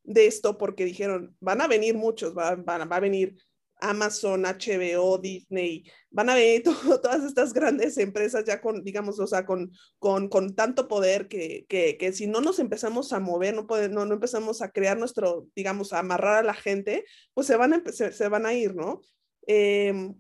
de 0.03 0.27
esto 0.27 0.59
porque 0.59 0.85
dijeron, 0.85 1.37
van 1.39 1.61
a 1.61 1.69
venir 1.69 1.95
muchos, 1.95 2.37
va, 2.37 2.57
va 2.57 2.77
a 2.77 3.01
venir 3.01 3.37
Amazon, 3.81 4.45
HBO, 4.45 5.19
Disney, 5.19 5.85
van 6.11 6.31
a 6.31 6.35
ver 6.35 6.63
todas 7.03 7.25
estas 7.25 7.53
grandes 7.53 7.99
empresas 7.99 8.45
ya 8.45 8.61
con, 8.61 8.83
digamos, 8.83 9.21
o 9.21 9.27
sea, 9.27 9.47
con, 9.47 9.71
con, 9.99 10.29
con 10.29 10.55
tanto 10.55 10.89
poder 10.89 11.29
que, 11.29 11.67
que, 11.69 11.97
que, 11.97 12.13
si 12.13 12.27
no 12.27 12.41
nos 12.41 12.59
empezamos 12.59 13.13
a 13.13 13.21
mover, 13.21 13.55
no, 13.55 13.67
puede, 13.67 13.89
no, 13.89 14.05
no, 14.05 14.15
empezamos 14.15 14.63
a 14.63 14.71
crear 14.71 14.99
nuestro, 14.99 15.47
digamos, 15.55 15.93
a 15.93 16.01
amarrar 16.01 16.37
a 16.37 16.43
la 16.43 16.55
gente, 16.55 17.05
pues 17.35 17.47
se 17.47 17.57
van 17.57 17.85
se 17.93 18.29
van 18.29 18.47
a 18.47 18.55
ir, 18.55 18.75
¿no? 18.75 19.01
Eh, 19.49 20.13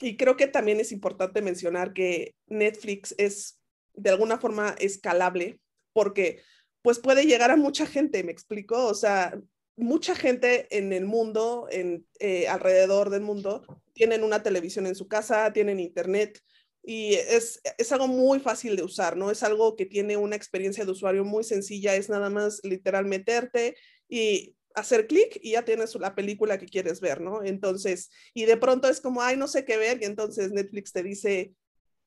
y 0.00 0.16
creo 0.16 0.36
que 0.36 0.46
también 0.46 0.80
es 0.80 0.92
importante 0.92 1.42
mencionar 1.42 1.92
que 1.92 2.34
Netflix 2.46 3.14
es 3.18 3.60
de 3.94 4.10
alguna 4.10 4.38
forma 4.38 4.74
escalable 4.78 5.60
porque 5.92 6.40
pues 6.80 6.98
puede 6.98 7.26
llegar 7.26 7.50
a 7.50 7.56
mucha 7.56 7.86
gente, 7.86 8.24
me 8.24 8.32
explico, 8.32 8.86
o 8.86 8.94
sea, 8.94 9.38
mucha 9.76 10.14
gente 10.14 10.66
en 10.76 10.92
el 10.92 11.04
mundo, 11.04 11.68
en, 11.70 12.06
eh, 12.18 12.48
alrededor 12.48 13.10
del 13.10 13.20
mundo, 13.20 13.64
tienen 13.92 14.24
una 14.24 14.42
televisión 14.42 14.86
en 14.86 14.94
su 14.94 15.06
casa, 15.06 15.52
tienen 15.52 15.78
internet 15.78 16.40
y 16.82 17.14
es, 17.14 17.60
es, 17.78 17.92
algo 17.92 18.08
muy 18.08 18.40
fácil 18.40 18.74
de 18.74 18.82
usar, 18.82 19.16
¿no? 19.16 19.30
Es 19.30 19.44
algo 19.44 19.76
que 19.76 19.86
tiene 19.86 20.16
una 20.16 20.34
experiencia 20.34 20.84
de 20.84 20.90
usuario 20.90 21.24
muy 21.24 21.44
sencilla, 21.44 21.94
es 21.94 22.08
nada 22.08 22.28
más 22.28 22.60
literal 22.64 23.04
meterte 23.06 23.76
y 24.08 24.56
hacer 24.74 25.06
clic 25.06 25.38
y 25.42 25.52
ya 25.52 25.64
tienes 25.64 25.94
la 25.96 26.14
película 26.14 26.58
que 26.58 26.66
quieres 26.66 27.00
ver, 27.00 27.20
¿no? 27.20 27.42
Entonces, 27.42 28.10
y 28.34 28.44
de 28.44 28.56
pronto 28.56 28.88
es 28.88 29.00
como, 29.00 29.22
ay, 29.22 29.36
no 29.36 29.48
sé 29.48 29.64
qué 29.64 29.76
ver, 29.76 30.02
y 30.02 30.04
entonces 30.04 30.52
Netflix 30.52 30.92
te 30.92 31.02
dice, 31.02 31.54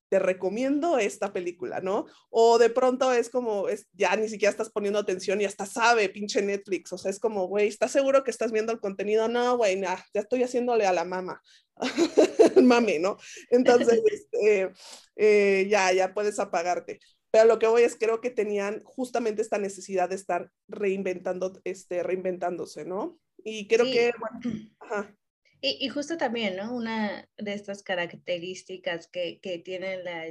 te 0.09 0.19
recomiendo 0.19 0.97
esta 0.97 1.33
película, 1.33 1.81
¿no? 1.81 2.05
O 2.29 2.57
de 2.57 2.69
pronto 2.69 3.11
es 3.11 3.29
como, 3.29 3.67
es, 3.69 3.87
ya 3.93 4.15
ni 4.15 4.29
siquiera 4.29 4.51
estás 4.51 4.69
poniendo 4.69 4.99
atención 4.99 5.41
y 5.41 5.45
hasta 5.45 5.65
sabe, 5.65 6.09
pinche 6.09 6.41
Netflix, 6.41 6.93
o 6.93 6.97
sea, 6.97 7.11
es 7.11 7.19
como, 7.19 7.47
güey, 7.47 7.67
¿estás 7.67 7.91
seguro 7.91 8.23
que 8.23 8.31
estás 8.31 8.51
viendo 8.51 8.71
el 8.71 8.79
contenido? 8.79 9.27
No, 9.27 9.57
güey, 9.57 9.77
nah, 9.77 9.97
ya 10.13 10.21
estoy 10.21 10.43
haciéndole 10.43 10.85
a 10.85 10.93
la 10.93 11.05
mama, 11.05 11.41
mami, 12.63 12.99
¿no? 12.99 13.17
Entonces, 13.49 14.01
este, 14.11 14.71
eh, 15.15 15.67
ya, 15.69 15.91
ya 15.91 16.13
puedes 16.13 16.39
apagarte. 16.39 16.99
Pero 17.35 17.49
lo 17.49 17.59
que 17.59 17.67
voy 17.67 17.81
es, 17.81 17.97
creo 17.97 18.21
que 18.21 18.29
tenían 18.29 18.81
justamente 18.85 19.41
esta 19.41 19.57
necesidad 19.57 20.07
de 20.07 20.15
estar 20.15 20.53
reinventando, 20.69 21.59
este, 21.65 22.01
reinventándose, 22.01 22.85
¿no? 22.85 23.19
Y 23.43 23.67
creo 23.67 23.83
sí. 23.83 23.91
que, 23.91 24.11
bueno, 24.17 24.39
ajá. 24.79 25.17
Y, 25.59 25.85
y, 25.85 25.89
justo 25.89 26.15
también, 26.15 26.55
¿no? 26.55 26.73
Una 26.73 27.27
de 27.37 27.53
estas 27.53 27.83
características 27.83 29.09
que, 29.09 29.41
que 29.41 29.59
tienen 29.59 30.05
la 30.05 30.23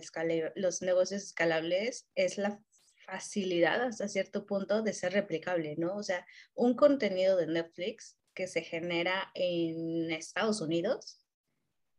los 0.57 0.81
negocios 0.81 1.25
escalables 1.25 2.09
es 2.15 2.39
la 2.39 2.59
facilidad 3.05 3.83
hasta 3.83 4.09
cierto 4.09 4.47
punto 4.47 4.81
de 4.81 4.95
ser 4.95 5.13
replicable, 5.13 5.77
¿no? 5.77 5.97
O 5.97 6.03
sea, 6.03 6.27
un 6.55 6.75
contenido 6.75 7.37
de 7.37 7.49
Netflix 7.49 8.17
que 8.33 8.47
se 8.47 8.63
genera 8.63 9.31
en 9.35 10.11
Estados 10.11 10.63
Unidos, 10.63 11.21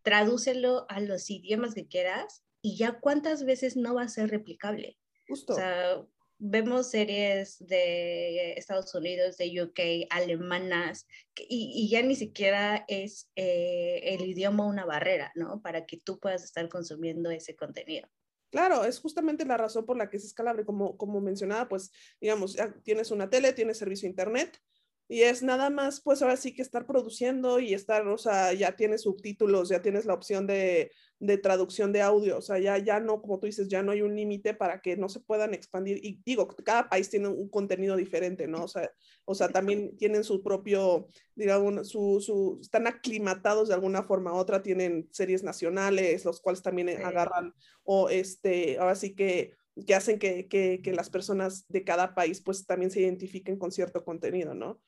tradúcelo 0.02 0.88
a 0.90 1.00
los 1.00 1.30
idiomas 1.30 1.76
que 1.76 1.88
quieras 1.88 2.45
y 2.66 2.78
ya 2.78 3.00
cuántas 3.00 3.46
veces 3.46 3.78
no 3.78 3.94
va 3.94 4.02
a 4.02 4.08
ser 4.08 4.32
replicable. 4.32 4.98
Justo. 5.28 5.54
O 5.54 5.56
sea, 5.56 6.04
vemos 6.40 6.90
series 6.90 7.60
de 7.60 8.54
Estados 8.54 8.96
Unidos, 8.96 9.38
de 9.38 9.62
UK, 9.62 10.08
alemanas, 10.10 11.06
y, 11.36 11.72
y 11.76 11.90
ya 11.92 12.02
ni 12.02 12.16
siquiera 12.16 12.84
es 12.88 13.30
eh, 13.36 14.00
el 14.04 14.26
idioma 14.26 14.66
una 14.66 14.84
barrera, 14.84 15.32
¿no? 15.36 15.62
Para 15.62 15.86
que 15.86 15.98
tú 15.98 16.20
puedas 16.20 16.44
estar 16.44 16.68
consumiendo 16.68 17.30
ese 17.30 17.56
contenido. 17.56 18.10
Claro, 18.50 18.84
es 18.84 19.00
justamente 19.00 19.46
la 19.46 19.58
razón 19.58 19.86
por 19.86 19.96
la 19.96 20.10
que 20.10 20.18
es 20.18 20.26
escalable, 20.26 20.66
como, 20.66 20.98
como 20.98 21.22
mencionaba, 21.22 21.68
pues, 21.68 21.92
digamos, 22.20 22.56
ya 22.56 22.74
tienes 22.84 23.12
una 23.12 23.30
tele, 23.30 23.54
tienes 23.54 23.78
servicio 23.78 24.08
a 24.08 24.10
internet, 24.10 24.60
y 25.08 25.22
es 25.22 25.44
nada 25.44 25.70
más, 25.70 26.02
pues 26.02 26.22
ahora 26.22 26.36
sí 26.36 26.54
que 26.54 26.64
estar 26.64 26.88
produciendo 26.88 27.60
y 27.60 27.74
estar, 27.76 28.08
o 28.08 28.18
sea, 28.18 28.54
ya 28.54 28.76
tienes 28.76 29.04
subtítulos, 29.04 29.70
ya 29.70 29.82
tienes 29.82 30.06
la 30.06 30.16
opción 30.16 30.48
de, 30.48 30.92
de 31.20 31.38
traducción 31.38 31.94
de 31.94 32.02
audio, 32.02 32.40
o 32.40 32.42
sea, 32.42 32.58
ya, 32.58 32.80
ya 32.80 33.00
no, 33.00 33.22
como 33.22 33.40
tú 33.40 33.46
dices, 33.46 33.68
ya 33.68 33.84
no 33.84 33.92
hay 33.92 34.02
un 34.02 34.16
límite 34.16 34.56
para 34.56 34.82
que 34.82 34.98
no 34.98 35.08
se 35.08 35.20
puedan 35.20 35.54
expandir. 35.54 36.04
Y 36.04 36.22
digo, 36.26 36.48
cada 36.48 36.90
país 36.90 37.10
tiene 37.10 37.28
un 37.28 37.50
contenido 37.50 37.96
diferente, 37.96 38.48
¿no? 38.48 38.64
O 38.64 38.68
sea, 38.68 38.92
o 39.26 39.36
sea 39.36 39.50
también 39.50 39.96
tienen 39.98 40.24
su 40.24 40.42
propio, 40.42 41.08
digamos, 41.36 41.88
su, 41.88 42.20
su, 42.20 42.60
están 42.62 42.88
aclimatados 42.88 43.68
de 43.68 43.76
alguna 43.76 44.04
forma 44.04 44.34
u 44.34 44.38
otra, 44.38 44.64
tienen 44.64 45.08
series 45.12 45.44
nacionales, 45.44 46.26
los 46.26 46.42
cuales 46.42 46.64
también 46.64 46.90
sí. 46.90 46.96
agarran, 46.96 47.54
o 47.84 48.10
este, 48.10 48.80
ahora 48.80 48.96
sí 48.96 49.14
que 49.14 49.54
que 49.86 49.94
hacen 49.94 50.20
que, 50.20 50.48
que, 50.48 50.80
que, 50.82 50.94
las 50.94 51.10
personas 51.10 51.66
de 51.68 51.84
cada 51.84 52.16
país 52.16 52.42
pues 52.42 52.66
también 52.66 52.92
se 52.92 53.02
identifiquen 53.02 53.58
con 53.58 53.74
cierto 53.74 54.06
contenido, 54.06 54.54
¿no? 54.54 54.80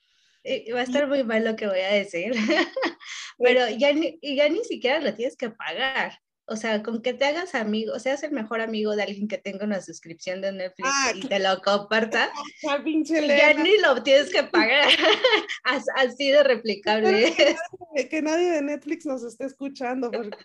Va 0.74 0.80
a 0.80 0.84
estar 0.84 1.08
muy 1.08 1.24
mal 1.24 1.44
lo 1.44 1.56
que 1.56 1.68
voy 1.68 1.80
a 1.80 1.94
decir, 1.94 2.32
pero 3.38 3.70
ya 3.70 3.94
ni, 3.94 4.20
ya 4.22 4.50
ni 4.50 4.64
siquiera 4.64 5.00
lo 5.00 5.14
tienes 5.14 5.36
que 5.36 5.50
pagar. 5.50 6.20
O 6.50 6.56
sea, 6.56 6.82
con 6.82 7.02
que 7.02 7.14
te 7.14 7.26
hagas 7.26 7.56
amigo, 7.56 8.00
seas 8.00 8.24
el 8.24 8.32
mejor 8.32 8.62
amigo 8.62 8.96
de 8.96 9.04
alguien 9.04 9.28
que 9.28 9.38
tenga 9.38 9.66
una 9.66 9.82
suscripción 9.82 10.40
de 10.40 10.54
Netflix 10.54 10.90
ah, 10.90 11.12
y 11.14 11.28
te 11.28 11.40
lo 11.40 11.62
comparta, 11.62 12.32
ah, 12.70 12.82
ya 12.86 13.54
ni 13.54 13.78
lo 13.80 14.02
tienes 14.02 14.32
que 14.32 14.44
pagar. 14.44 14.88
Así 15.98 16.32
de 16.32 16.44
replicable. 16.44 17.34
Que 17.36 17.56
nadie, 17.80 18.10
que 18.10 18.22
nadie, 18.22 18.52
de 18.52 18.62
Netflix 18.62 19.06
nos 19.06 19.24
esté 19.24 19.44
escuchando. 19.46 20.10
Porque... 20.10 20.38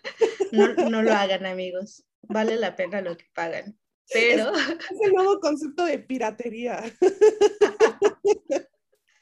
No, 0.51 0.73
no 0.89 1.03
lo 1.03 1.13
hagan, 1.13 1.45
amigos. 1.45 2.03
Vale 2.23 2.57
la 2.57 2.75
pena 2.75 2.99
lo 2.99 3.15
que 3.15 3.25
pagan. 3.33 3.79
Pero... 4.11 4.53
Es, 4.53 4.69
es 4.91 5.01
el 5.05 5.13
nuevo 5.13 5.39
concepto 5.39 5.85
de 5.85 5.99
piratería. 5.99 6.83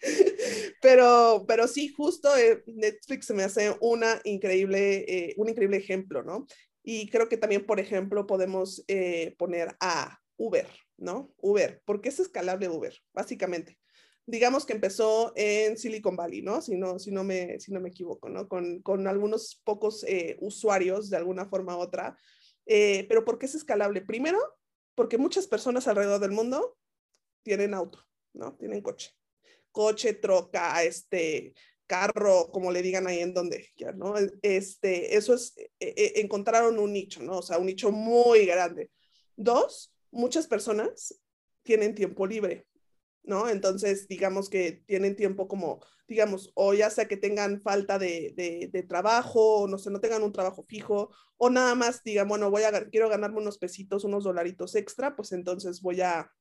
pero, 0.81 1.45
pero 1.47 1.67
sí, 1.67 1.89
justo 1.89 2.35
eh, 2.35 2.63
Netflix 2.67 3.27
se 3.27 3.33
me 3.33 3.43
hace 3.43 3.75
una 3.81 4.19
increíble, 4.23 5.05
eh, 5.07 5.33
un 5.37 5.49
increíble 5.49 5.77
ejemplo, 5.77 6.23
¿no? 6.23 6.47
Y 6.83 7.09
creo 7.09 7.29
que 7.29 7.37
también, 7.37 7.65
por 7.65 7.79
ejemplo, 7.79 8.25
podemos 8.25 8.83
eh, 8.87 9.35
poner 9.37 9.75
a 9.79 10.19
Uber, 10.37 10.67
¿no? 10.97 11.33
Uber, 11.37 11.81
¿por 11.85 12.01
qué 12.01 12.09
es 12.09 12.19
escalable 12.19 12.69
Uber? 12.69 12.95
Básicamente. 13.13 13.77
Digamos 14.25 14.65
que 14.65 14.73
empezó 14.73 15.33
en 15.35 15.77
Silicon 15.77 16.15
Valley, 16.15 16.41
¿no? 16.41 16.61
Si 16.61 16.77
no, 16.77 16.99
si 16.99 17.11
no, 17.11 17.23
me, 17.23 17.59
si 17.59 17.71
no 17.71 17.79
me 17.79 17.89
equivoco, 17.89 18.29
¿no? 18.29 18.47
Con, 18.47 18.81
con 18.81 19.07
algunos 19.07 19.61
pocos 19.63 20.03
eh, 20.07 20.37
usuarios 20.39 21.09
de 21.09 21.17
alguna 21.17 21.45
forma 21.45 21.75
u 21.77 21.79
otra. 21.79 22.17
Eh, 22.65 23.05
pero 23.09 23.25
¿por 23.25 23.37
qué 23.37 23.45
es 23.47 23.55
escalable? 23.55 24.01
Primero, 24.01 24.39
porque 24.95 25.17
muchas 25.17 25.47
personas 25.47 25.87
alrededor 25.87 26.19
del 26.19 26.31
mundo 26.31 26.77
tienen 27.43 27.73
auto, 27.73 27.99
¿no? 28.33 28.55
Tienen 28.57 28.81
coche 28.81 29.11
coche, 29.71 30.13
troca, 30.13 30.83
este, 30.83 31.53
carro, 31.91 32.49
como 32.53 32.71
le 32.71 32.81
digan 32.81 33.05
ahí 33.05 33.19
en 33.19 33.33
donde, 33.33 33.67
¿no? 33.95 34.13
Este, 34.41 35.17
eso 35.17 35.33
es, 35.33 35.53
eh, 35.57 36.13
encontraron 36.15 36.79
un 36.79 36.93
nicho, 36.93 37.21
¿no? 37.21 37.39
O 37.39 37.41
sea, 37.41 37.57
un 37.57 37.65
nicho 37.65 37.91
muy 37.91 38.45
grande. 38.45 38.89
Dos, 39.35 39.93
muchas 40.09 40.47
personas 40.47 41.19
tienen 41.63 41.93
tiempo 41.93 42.25
libre, 42.25 42.65
¿no? 43.23 43.49
Entonces, 43.49 44.07
digamos 44.07 44.49
que 44.49 44.83
tienen 44.85 45.17
tiempo 45.17 45.49
como, 45.49 45.85
digamos, 46.07 46.53
o 46.55 46.73
ya 46.73 46.89
sea 46.89 47.09
que 47.09 47.17
tengan 47.17 47.59
falta 47.59 47.99
de, 47.99 48.33
de, 48.37 48.69
de 48.71 48.83
trabajo, 48.83 49.63
o 49.63 49.67
no 49.67 49.77
sé, 49.77 49.91
no 49.91 49.99
tengan 49.99 50.23
un 50.23 50.31
trabajo 50.31 50.63
fijo, 50.63 51.13
o 51.35 51.49
nada 51.49 51.75
más 51.75 52.03
digan, 52.03 52.29
bueno, 52.29 52.49
voy 52.49 52.63
a, 52.63 52.89
quiero 52.89 53.09
ganarme 53.09 53.39
unos 53.39 53.57
pesitos, 53.57 54.05
unos 54.05 54.23
dolaritos 54.23 54.75
extra, 54.75 55.13
pues 55.15 55.33
entonces 55.33 55.81
voy 55.81 55.99
a, 55.99 56.31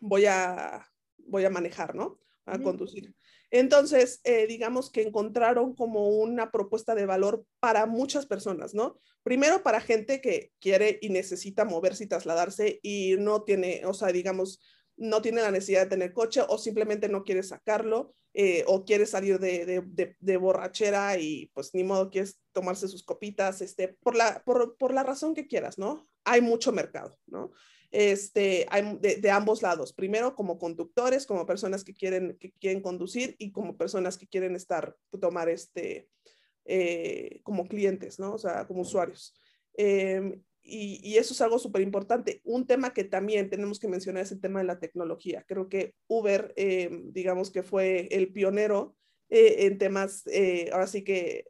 voy 0.00 0.26
a, 0.26 0.86
voy 1.16 1.46
a 1.46 1.50
manejar, 1.50 1.94
¿no? 1.94 2.20
A 2.46 2.58
conducir. 2.58 3.14
Entonces, 3.50 4.20
eh, 4.24 4.46
digamos 4.46 4.90
que 4.90 5.02
encontraron 5.02 5.74
como 5.74 6.08
una 6.08 6.50
propuesta 6.50 6.94
de 6.94 7.06
valor 7.06 7.44
para 7.60 7.86
muchas 7.86 8.26
personas, 8.26 8.74
¿no? 8.74 8.98
Primero 9.22 9.62
para 9.62 9.80
gente 9.80 10.20
que 10.20 10.52
quiere 10.60 10.98
y 11.02 11.10
necesita 11.10 11.64
moverse 11.64 12.04
y 12.04 12.08
trasladarse 12.08 12.80
y 12.82 13.16
no 13.18 13.42
tiene, 13.42 13.82
o 13.84 13.94
sea, 13.94 14.08
digamos, 14.08 14.60
no 14.96 15.20
tiene 15.20 15.42
la 15.42 15.50
necesidad 15.50 15.82
de 15.82 15.90
tener 15.90 16.12
coche 16.12 16.40
o 16.48 16.58
simplemente 16.58 17.08
no 17.08 17.22
quiere 17.22 17.42
sacarlo 17.42 18.14
eh, 18.32 18.64
o 18.66 18.84
quiere 18.84 19.06
salir 19.06 19.38
de, 19.38 19.66
de, 19.66 19.82
de, 19.86 20.16
de, 20.18 20.36
borrachera 20.36 21.18
y 21.18 21.50
pues 21.54 21.74
ni 21.74 21.84
modo 21.84 22.10
quieres 22.10 22.38
tomarse 22.52 22.88
sus 22.88 23.04
copitas, 23.04 23.60
este, 23.60 23.88
por 23.88 24.16
la, 24.16 24.42
por, 24.44 24.76
por 24.76 24.94
la 24.94 25.02
razón 25.02 25.34
que 25.34 25.46
quieras, 25.46 25.78
¿no? 25.78 26.08
Hay 26.24 26.40
mucho 26.40 26.72
mercado, 26.72 27.18
¿no? 27.26 27.52
Este, 27.90 28.66
de, 29.00 29.30
ambos 29.30 29.62
lados. 29.62 29.92
Primero 29.92 30.34
como 30.34 30.58
conductores, 30.58 31.26
como 31.26 31.46
personas 31.46 31.84
que 31.84 31.94
quieren, 31.94 32.36
que 32.38 32.52
quieren 32.52 32.80
conducir 32.80 33.36
y 33.38 33.52
como 33.52 33.76
personas 33.76 34.18
que 34.18 34.26
quieren 34.26 34.56
estar, 34.56 34.96
tomar 35.20 35.48
este, 35.48 36.08
eh, 36.64 37.40
como 37.42 37.68
clientes, 37.68 38.18
¿no? 38.18 38.34
O 38.34 38.38
sea, 38.38 38.66
como 38.66 38.82
usuarios. 38.82 39.34
Em, 39.74 40.42
y, 40.62 41.16
eso 41.16 41.32
es 41.32 41.40
algo 41.40 41.58
súper 41.58 41.82
importante. 41.82 42.40
Un 42.44 42.66
tema 42.66 42.92
que 42.92 43.04
también 43.04 43.48
tenemos 43.50 43.78
que 43.78 43.88
mencionar 43.88 44.24
es 44.24 44.32
el 44.32 44.40
tema 44.40 44.60
de 44.60 44.66
la 44.66 44.80
tecnología. 44.80 45.44
Creo 45.46 45.68
que 45.68 45.94
Uber, 46.08 46.52
em, 46.56 47.12
digamos 47.12 47.50
que 47.50 47.62
fue 47.62 48.08
el 48.10 48.32
pionero 48.32 48.96
eh, 49.28 49.66
en 49.66 49.78
temas, 49.78 50.26
eh, 50.26 50.70
ahora 50.72 50.86
sí 50.86 51.02
que 51.02 51.46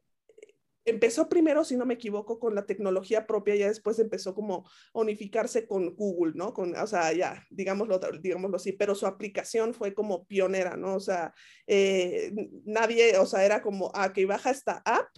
empezó 0.87 1.29
primero, 1.29 1.65
si 1.65 1.77
no 1.77 1.85
me 1.85 1.95
equivoco, 1.95 2.39
con 2.39 2.55
la 2.55 2.65
tecnología 2.65 3.27
propia, 3.27 3.57
ya 3.57 3.69
después 3.69 3.99
empezó 3.99 4.35
como 4.35 4.69
a 4.95 5.01
unificarse 5.01 5.67
con 5.67 5.95
Google, 5.97 6.33
¿no? 6.37 6.55
Con, 6.55 6.75
o 6.77 6.87
sea, 6.87 7.13
ya, 7.13 7.45
digámoslo, 7.51 8.01
digámoslo 8.21 8.57
así, 8.57 8.73
pero 8.73 8.95
su 8.95 9.07
aplicación 9.07 9.75
fue 9.75 9.93
como 9.95 10.27
pionera, 10.27 10.77
¿no? 10.77 10.95
O 10.95 11.01
sea, 11.01 11.35
eh, 11.67 12.33
nadie, 12.65 13.19
o 13.19 13.27
sea, 13.27 13.45
era 13.45 13.61
como, 13.63 13.91
ah, 13.95 14.13
que 14.13 14.25
baja 14.27 14.51
esta 14.51 14.81
app 14.85 15.09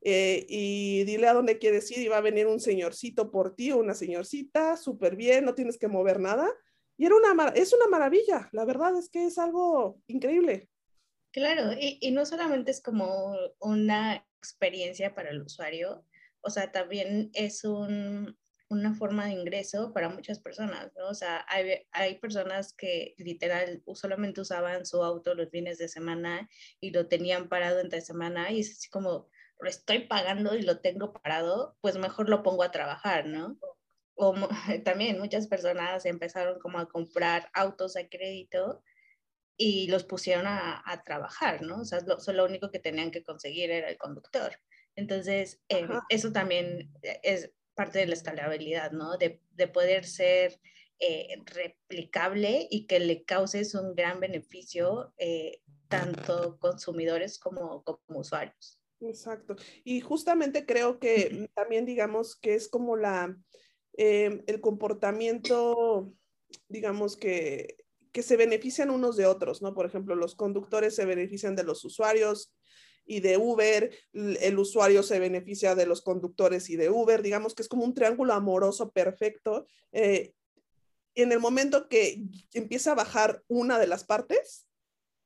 eh, 0.00 0.46
y 0.48 1.04
dile 1.04 1.26
a 1.26 1.34
dónde 1.34 1.58
quieres 1.58 1.90
ir 1.90 1.98
y 1.98 2.08
va 2.08 2.18
a 2.18 2.22
venir 2.22 2.46
un 2.46 2.60
señorcito 2.60 3.30
por 3.30 3.56
ti 3.56 3.72
o 3.72 3.78
una 3.78 3.94
señorcita, 3.94 4.76
súper 4.76 5.16
bien, 5.16 5.44
no 5.44 5.54
tienes 5.54 5.76
que 5.76 5.88
mover 5.88 6.20
nada. 6.20 6.48
Y 6.96 7.04
era 7.04 7.16
una, 7.16 7.48
es 7.48 7.72
una 7.74 7.88
maravilla, 7.88 8.48
la 8.52 8.64
verdad 8.64 8.96
es 8.96 9.10
que 9.10 9.26
es 9.26 9.38
algo 9.38 10.00
increíble. 10.06 10.70
Claro, 11.32 11.72
y, 11.72 11.98
y 12.00 12.12
no 12.12 12.24
solamente 12.24 12.70
es 12.70 12.80
como 12.80 13.34
una 13.58 14.25
experiencia 14.38 15.14
para 15.14 15.30
el 15.30 15.42
usuario, 15.42 16.04
o 16.40 16.50
sea, 16.50 16.70
también 16.70 17.30
es 17.34 17.64
un, 17.64 18.38
una 18.68 18.94
forma 18.94 19.26
de 19.26 19.32
ingreso 19.32 19.92
para 19.92 20.08
muchas 20.08 20.40
personas, 20.40 20.92
¿no? 20.96 21.08
O 21.08 21.14
sea, 21.14 21.44
hay, 21.48 21.86
hay, 21.92 22.18
personas 22.18 22.72
que 22.72 23.14
literal 23.18 23.82
solamente 23.94 24.40
usaban 24.40 24.86
su 24.86 25.02
auto 25.02 25.34
los 25.34 25.50
fines 25.50 25.78
de 25.78 25.88
semana 25.88 26.48
y 26.80 26.90
lo 26.90 27.06
tenían 27.06 27.48
parado 27.48 27.80
entre 27.80 28.00
semana 28.00 28.50
y 28.50 28.60
es 28.60 28.72
así 28.72 28.88
como, 28.88 29.28
lo 29.60 29.68
estoy 29.68 30.00
pagando 30.00 30.54
y 30.54 30.62
lo 30.62 30.80
tengo 30.80 31.12
parado, 31.12 31.76
pues 31.80 31.96
mejor 31.96 32.28
lo 32.28 32.42
pongo 32.42 32.62
a 32.62 32.72
trabajar, 32.72 33.26
¿no? 33.26 33.58
O 34.14 34.34
también 34.84 35.18
muchas 35.18 35.46
personas 35.46 36.04
empezaron 36.06 36.58
como 36.58 36.78
a 36.78 36.88
comprar 36.88 37.50
autos 37.54 37.96
a 37.96 38.08
crédito 38.08 38.82
y 39.56 39.88
los 39.88 40.04
pusieron 40.04 40.46
a, 40.46 40.82
a 40.84 41.02
trabajar, 41.02 41.62
¿no? 41.62 41.80
O 41.80 41.84
sea, 41.84 42.00
lo, 42.00 42.18
lo, 42.32 42.44
único 42.44 42.70
que 42.70 42.78
tenían 42.78 43.10
que 43.10 43.22
conseguir 43.22 43.70
era 43.70 43.88
el 43.88 43.96
conductor. 43.96 44.58
Entonces, 44.94 45.62
eh, 45.68 45.86
eso 46.08 46.32
también 46.32 46.90
es 47.22 47.52
parte 47.74 47.98
de 47.98 48.06
la 48.06 48.14
escalabilidad, 48.14 48.92
¿no? 48.92 49.16
De, 49.16 49.40
de 49.52 49.68
poder 49.68 50.06
ser 50.06 50.60
eh, 50.98 51.42
replicable 51.44 52.66
y 52.70 52.86
que 52.86 53.00
le 53.00 53.24
causes 53.24 53.74
un 53.74 53.94
gran 53.94 54.20
beneficio 54.20 55.14
eh, 55.18 55.60
tanto 55.88 56.58
consumidores 56.58 57.38
como, 57.38 57.82
como 57.84 58.20
usuarios. 58.20 58.80
Exacto. 59.00 59.56
Y 59.84 60.00
justamente 60.00 60.64
creo 60.64 60.98
que 60.98 61.50
también 61.54 61.84
digamos 61.84 62.34
que 62.34 62.54
es 62.54 62.68
como 62.68 62.96
la, 62.96 63.36
el 63.92 64.60
comportamiento, 64.62 66.14
digamos 66.68 67.16
que 67.18 67.85
que 68.16 68.22
se 68.22 68.38
benefician 68.38 68.88
unos 68.88 69.18
de 69.18 69.26
otros, 69.26 69.60
¿no? 69.60 69.74
Por 69.74 69.84
ejemplo, 69.84 70.14
los 70.14 70.34
conductores 70.34 70.94
se 70.94 71.04
benefician 71.04 71.54
de 71.54 71.64
los 71.64 71.84
usuarios 71.84 72.50
y 73.04 73.20
de 73.20 73.36
Uber, 73.36 73.94
el 74.14 74.58
usuario 74.58 75.02
se 75.02 75.18
beneficia 75.18 75.74
de 75.74 75.84
los 75.84 76.00
conductores 76.00 76.70
y 76.70 76.76
de 76.76 76.88
Uber, 76.88 77.20
digamos 77.20 77.54
que 77.54 77.60
es 77.60 77.68
como 77.68 77.84
un 77.84 77.92
triángulo 77.92 78.32
amoroso 78.32 78.90
perfecto. 78.90 79.66
Eh, 79.92 80.32
en 81.14 81.30
el 81.30 81.40
momento 81.40 81.90
que 81.90 82.22
empieza 82.54 82.92
a 82.92 82.94
bajar 82.94 83.42
una 83.48 83.78
de 83.78 83.86
las 83.86 84.04
partes, 84.04 84.66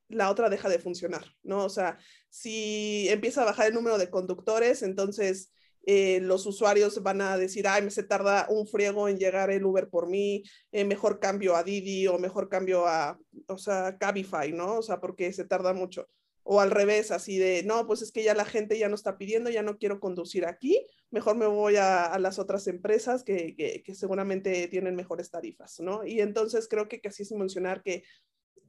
la 0.08 0.28
otra 0.28 0.50
deja 0.50 0.68
de 0.68 0.80
funcionar, 0.80 1.24
¿no? 1.44 1.64
O 1.64 1.70
sea, 1.70 1.96
si 2.28 3.06
empieza 3.08 3.42
a 3.42 3.44
bajar 3.44 3.68
el 3.68 3.74
número 3.74 3.98
de 3.98 4.10
conductores, 4.10 4.82
entonces 4.82 5.52
eh, 5.86 6.20
los 6.20 6.46
usuarios 6.46 7.02
van 7.02 7.20
a 7.20 7.38
decir, 7.38 7.66
ay, 7.66 7.82
me 7.82 7.90
se 7.90 8.02
tarda 8.02 8.46
un 8.50 8.66
friego 8.66 9.08
en 9.08 9.18
llegar 9.18 9.50
el 9.50 9.64
Uber 9.64 9.88
por 9.88 10.08
mí, 10.08 10.42
eh, 10.72 10.84
mejor 10.84 11.20
cambio 11.20 11.56
a 11.56 11.62
Didi 11.62 12.06
o 12.06 12.18
mejor 12.18 12.48
cambio 12.48 12.86
a, 12.86 13.18
o 13.46 13.58
sea, 13.58 13.96
Cabify, 13.98 14.52
¿no? 14.52 14.78
O 14.78 14.82
sea, 14.82 15.00
porque 15.00 15.32
se 15.32 15.44
tarda 15.44 15.72
mucho. 15.72 16.08
O 16.42 16.60
al 16.60 16.70
revés, 16.70 17.10
así 17.10 17.38
de, 17.38 17.62
no, 17.64 17.86
pues 17.86 18.02
es 18.02 18.12
que 18.12 18.24
ya 18.24 18.34
la 18.34 18.44
gente 18.44 18.78
ya 18.78 18.88
no 18.88 18.94
está 18.94 19.16
pidiendo, 19.18 19.50
ya 19.50 19.62
no 19.62 19.78
quiero 19.78 20.00
conducir 20.00 20.46
aquí, 20.46 20.86
mejor 21.10 21.36
me 21.36 21.46
voy 21.46 21.76
a, 21.76 22.18
las 22.18 22.38
otras 22.38 22.66
empresas 22.66 23.24
que, 23.24 23.54
que, 23.84 23.94
seguramente 23.94 24.68
tienen 24.68 24.96
mejores 24.96 25.30
tarifas, 25.30 25.80
¿no? 25.80 26.04
Y 26.04 26.20
entonces 26.20 26.66
creo 26.68 26.88
que 26.88 27.00
casi 27.00 27.22
es 27.22 27.32
mencionar 27.32 27.82
que, 27.82 28.04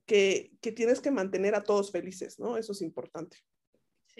que, 0.05 0.51
que 0.61 0.71
tienes 0.71 1.01
que 1.01 1.11
mantener 1.11 1.55
a 1.55 1.63
todos 1.63 1.91
felices, 1.91 2.39
¿no? 2.39 2.57
Eso 2.57 2.73
es 2.73 2.81
importante. 2.81 3.37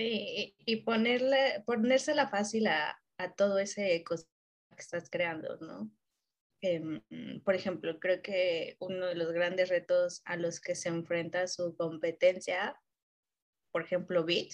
Sí, 0.01 0.55
y 0.65 0.77
ponerle, 0.77 1.61
ponérsela 1.63 2.27
fácil 2.27 2.65
a, 2.65 2.99
a 3.19 3.35
todo 3.35 3.59
ese 3.59 3.93
ecosistema 3.93 4.75
que 4.75 4.81
estás 4.81 5.09
creando, 5.11 5.57
¿no? 5.57 5.91
Em, 6.61 7.01
por 7.43 7.53
ejemplo, 7.53 7.99
creo 7.99 8.23
que 8.23 8.77
uno 8.79 9.05
de 9.05 9.15
los 9.15 9.31
grandes 9.31 9.69
retos 9.69 10.23
a 10.25 10.37
los 10.37 10.59
que 10.59 10.73
se 10.73 10.89
enfrenta 10.89 11.47
su 11.47 11.75
competencia, 11.75 12.75
por 13.71 13.83
ejemplo, 13.83 14.25
Bit, 14.25 14.53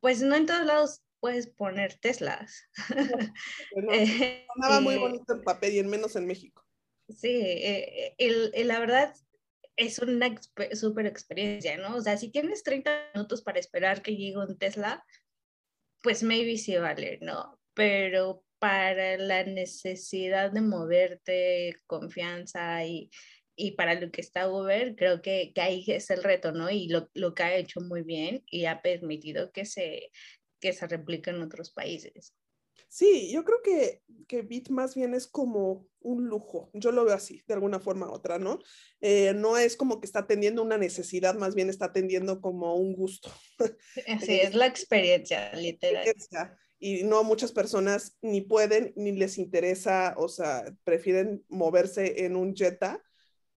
pues 0.00 0.22
no 0.22 0.34
en 0.36 0.46
todos 0.46 0.64
lados 0.64 1.02
puedes 1.20 1.46
poner 1.46 1.98
Teslas. 2.00 2.66
sonaba 4.54 4.80
muy 4.80 4.96
bonito 4.96 5.34
en 5.34 5.42
papel 5.42 5.74
y 5.74 5.78
en 5.80 5.90
menos 5.90 6.16
en 6.16 6.26
México. 6.26 6.66
Sí, 7.10 7.28
eh, 7.28 8.14
eh 8.16 8.64
la 8.64 8.80
verdad 8.80 9.14
es 9.80 9.98
una 9.98 10.34
súper 10.72 11.06
experiencia, 11.06 11.78
¿no? 11.78 11.96
O 11.96 12.00
sea, 12.00 12.16
si 12.16 12.30
tienes 12.30 12.62
30 12.62 13.12
minutos 13.14 13.42
para 13.42 13.58
esperar 13.58 14.02
que 14.02 14.16
llegue 14.16 14.36
un 14.36 14.58
Tesla, 14.58 15.04
pues 16.02 16.22
maybe 16.22 16.58
sí 16.58 16.76
vale, 16.76 17.18
¿no? 17.22 17.58
Pero 17.74 18.44
para 18.58 19.16
la 19.16 19.44
necesidad 19.44 20.52
de 20.52 20.60
moverte, 20.60 21.76
confianza 21.86 22.84
y, 22.84 23.10
y 23.56 23.72
para 23.72 23.94
lo 23.94 24.10
que 24.10 24.20
está 24.20 24.50
Uber, 24.50 24.94
creo 24.96 25.22
que, 25.22 25.52
que, 25.54 25.60
ahí 25.62 25.84
es 25.88 26.10
el 26.10 26.22
reto, 26.22 26.52
¿no? 26.52 26.70
Y 26.70 26.88
lo, 26.88 27.08
lo, 27.14 27.34
que 27.34 27.42
ha 27.42 27.56
hecho 27.56 27.80
muy 27.80 28.02
bien 28.02 28.42
y 28.46 28.66
ha 28.66 28.82
permitido 28.82 29.50
que 29.50 29.64
se, 29.64 30.10
que 30.60 30.74
se 30.74 30.86
replique 30.88 31.30
en 31.30 31.42
otros 31.42 31.70
países. 31.70 32.34
Sí, 32.90 33.30
yo 33.30 33.44
creo 33.44 33.62
que, 33.62 34.02
que 34.26 34.42
Bit 34.42 34.70
más 34.70 34.96
bien 34.96 35.14
es 35.14 35.28
como 35.28 35.86
un 36.00 36.26
lujo, 36.26 36.70
yo 36.74 36.90
lo 36.90 37.04
veo 37.04 37.14
así, 37.14 37.44
de 37.46 37.54
alguna 37.54 37.78
forma 37.78 38.08
u 38.08 38.12
otra, 38.12 38.40
¿no? 38.40 38.58
Eh, 39.00 39.32
no 39.32 39.56
es 39.56 39.76
como 39.76 40.00
que 40.00 40.06
está 40.06 40.20
atendiendo 40.20 40.60
una 40.60 40.76
necesidad, 40.76 41.36
más 41.36 41.54
bien 41.54 41.70
está 41.70 41.86
atendiendo 41.86 42.40
como 42.40 42.74
un 42.74 42.92
gusto. 42.94 43.30
Sí, 44.26 44.40
es 44.40 44.56
la 44.56 44.66
experiencia, 44.66 45.54
literal. 45.54 46.04
Y 46.80 47.04
no 47.04 47.22
muchas 47.22 47.52
personas 47.52 48.18
ni 48.22 48.40
pueden 48.40 48.92
ni 48.96 49.12
les 49.12 49.38
interesa, 49.38 50.14
o 50.16 50.28
sea, 50.28 50.64
prefieren 50.82 51.44
moverse 51.48 52.24
en 52.24 52.34
un 52.34 52.56
Jetta 52.56 53.00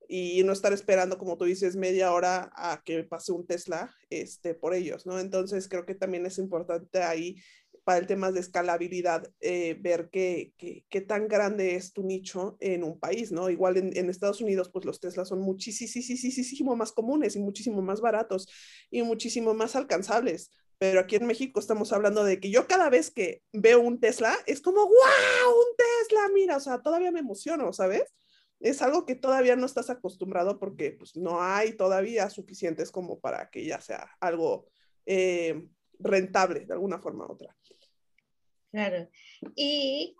y 0.08 0.42
no 0.44 0.52
estar 0.52 0.74
esperando, 0.74 1.16
como 1.16 1.38
tú 1.38 1.46
dices, 1.46 1.74
media 1.74 2.12
hora 2.12 2.52
a 2.54 2.82
que 2.84 3.02
pase 3.04 3.32
un 3.32 3.46
Tesla 3.46 3.94
este, 4.10 4.54
por 4.54 4.74
ellos, 4.74 5.06
¿no? 5.06 5.18
Entonces 5.18 5.68
creo 5.68 5.86
que 5.86 5.94
también 5.94 6.26
es 6.26 6.36
importante 6.36 7.02
ahí 7.02 7.36
para 7.84 7.98
el 7.98 8.06
tema 8.06 8.30
de 8.30 8.40
escalabilidad, 8.40 9.28
eh, 9.40 9.76
ver 9.80 10.08
qué, 10.10 10.52
qué, 10.56 11.00
tan 11.00 11.26
grande 11.26 11.74
es 11.74 11.92
tu 11.92 12.04
nicho 12.04 12.56
en 12.60 12.84
un 12.84 12.98
país, 13.00 13.32
¿no? 13.32 13.50
Igual 13.50 13.76
en, 13.76 14.10
Estados 14.10 14.40
Unidos, 14.40 14.70
pues 14.72 14.84
los 14.84 15.00
Teslas 15.00 15.28
son 15.28 15.40
muchísimo 15.40 16.76
más 16.76 16.92
comunes 16.92 17.34
y 17.34 17.40
muchísimo 17.40 17.82
más 17.82 18.00
baratos 18.00 18.48
y 18.90 19.02
muchísimo 19.02 19.54
más 19.54 19.74
alcanzables. 19.74 20.50
Pero 20.78 21.00
aquí 21.00 21.16
en 21.16 21.26
México 21.26 21.60
estamos 21.60 21.92
hablando 21.92 22.24
de 22.24 22.40
que 22.40 22.50
yo 22.50 22.66
cada 22.66 22.88
vez 22.88 23.10
que 23.10 23.42
veo 23.52 23.80
un 23.80 24.00
Tesla 24.00 24.36
es 24.46 24.60
como, 24.60 24.80
wow, 24.80 24.90
un 24.90 25.76
Tesla, 25.76 26.28
mira, 26.34 26.56
o 26.56 26.60
sea, 26.60 26.82
todavía 26.82 27.10
me 27.10 27.20
emociono, 27.20 27.72
¿sabes? 27.72 28.04
Es 28.60 28.80
algo 28.80 29.06
que 29.06 29.16
todavía 29.16 29.56
no 29.56 29.66
estás 29.66 29.90
acostumbrado 29.90 30.58
porque 30.60 30.92
pues, 30.92 31.16
no 31.16 31.42
hay 31.42 31.76
todavía 31.76 32.30
suficientes 32.30 32.92
como 32.92 33.18
para 33.18 33.50
que 33.50 33.64
ya 33.64 33.80
sea 33.80 34.08
algo 34.20 34.66
eh, 35.06 35.66
rentable 36.02 36.66
de 36.66 36.72
alguna 36.72 36.98
forma 36.98 37.26
u 37.26 37.32
otra. 37.32 37.56
Claro. 38.70 39.08
¿Y 39.54 40.16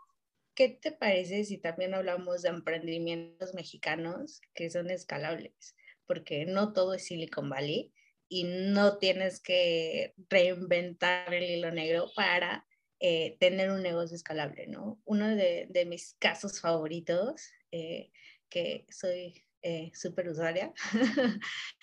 qué 0.54 0.68
te 0.68 0.92
parece 0.92 1.44
si 1.44 1.58
también 1.58 1.94
hablamos 1.94 2.42
de 2.42 2.50
emprendimientos 2.50 3.54
mexicanos 3.54 4.40
que 4.54 4.70
son 4.70 4.90
escalables? 4.90 5.74
Porque 6.06 6.44
no 6.44 6.72
todo 6.72 6.94
es 6.94 7.06
Silicon 7.06 7.48
Valley 7.48 7.92
y 8.28 8.44
no 8.44 8.98
tienes 8.98 9.40
que 9.40 10.14
reinventar 10.28 11.32
el 11.34 11.44
hilo 11.44 11.70
negro 11.70 12.10
para 12.16 12.66
eh, 12.98 13.36
tener 13.40 13.70
un 13.70 13.82
negocio 13.82 14.16
escalable, 14.16 14.68
¿no? 14.68 15.00
Uno 15.04 15.28
de, 15.28 15.86
mis 15.86 16.14
casos 16.18 16.60
favoritos, 16.60 17.50
eh, 17.70 18.10
que 18.48 18.86
soy 18.90 19.44
eh, 19.62 19.90
súper 19.92 20.28
usuaria, 20.28 20.72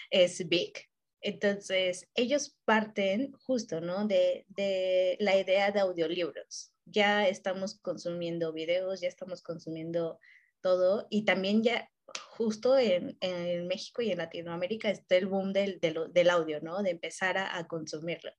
es 0.10 0.48
Big. 0.48 0.89
Entonces, 1.22 2.08
ellos 2.16 2.58
parten 2.66 3.34
justo, 3.34 3.82
¿no? 3.82 4.08
De, 4.08 4.46
de, 4.50 5.18
la 5.20 5.38
idea 5.38 5.72
de 5.72 5.82
audiolibros. 5.82 6.74
Ya 6.86 7.28
estamos 7.28 7.80
consumiendo 7.80 8.54
videos, 8.54 9.02
ya 9.02 9.08
estamos 9.08 9.42
consumiendo 9.42 10.20
todo, 10.62 11.08
y 11.10 11.26
también 11.26 11.64
ya 11.64 11.90
justo 12.32 12.78
en, 12.78 13.18
en 13.22 13.68
México 13.68 14.02
y 14.02 14.12
en 14.12 14.18
Latinoamérica 14.18 14.90
está 14.90 15.16
el 15.18 15.28
boom 15.28 15.54
del, 15.54 15.80
del, 15.80 16.30
audio, 16.30 16.60
¿no? 16.62 16.82
De 16.82 16.92
empezar 16.92 17.38
a, 17.38 17.58
a, 17.58 17.68
consumirlo. 17.68 18.32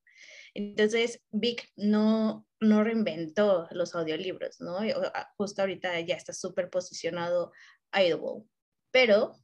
Entonces, 0.55 1.23
Vic 1.31 1.71
no, 1.77 2.47
no 2.61 2.83
reinventó 2.83 3.69
los 3.71 3.95
audiolibros, 3.95 4.61
¿no? 4.61 4.79
Justo 5.37 5.63
ahorita 5.63 6.01
ya 6.01 6.17
está 6.17 6.33
súper 6.33 6.71
posicionado 6.71 7.53
Audible, 7.93 8.45
pero 8.91 9.35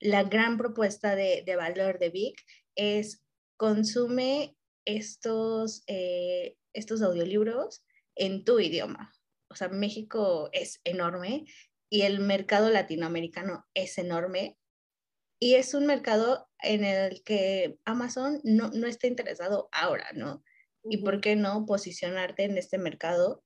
la 0.00 0.24
gran 0.24 0.56
propuesta 0.56 1.14
de, 1.14 1.42
de 1.44 1.56
valor 1.56 1.98
de 1.98 2.10
Vic 2.10 2.42
es 2.74 3.22
consume 3.56 4.56
estos, 4.84 5.82
eh, 5.86 6.56
estos 6.72 7.02
audiolibros 7.02 7.84
en 8.16 8.44
tu 8.44 8.58
idioma. 8.58 9.12
O 9.50 9.56
sea, 9.56 9.68
México 9.68 10.48
es 10.52 10.80
enorme 10.84 11.44
y 11.90 12.02
el 12.02 12.20
mercado 12.20 12.70
latinoamericano 12.70 13.66
es 13.74 13.98
enorme 13.98 14.56
y 15.38 15.54
es 15.54 15.74
un 15.74 15.86
mercado 15.86 16.48
en 16.62 16.84
el 16.84 17.22
que 17.22 17.78
Amazon 17.84 18.40
no, 18.44 18.70
no 18.70 18.86
está 18.86 19.06
interesado 19.06 19.68
ahora, 19.72 20.10
¿no? 20.14 20.44
¿Y 20.84 20.98
por 20.98 21.20
qué 21.20 21.36
no 21.36 21.66
posicionarte 21.66 22.44
en 22.44 22.58
este 22.58 22.78
mercado? 22.78 23.42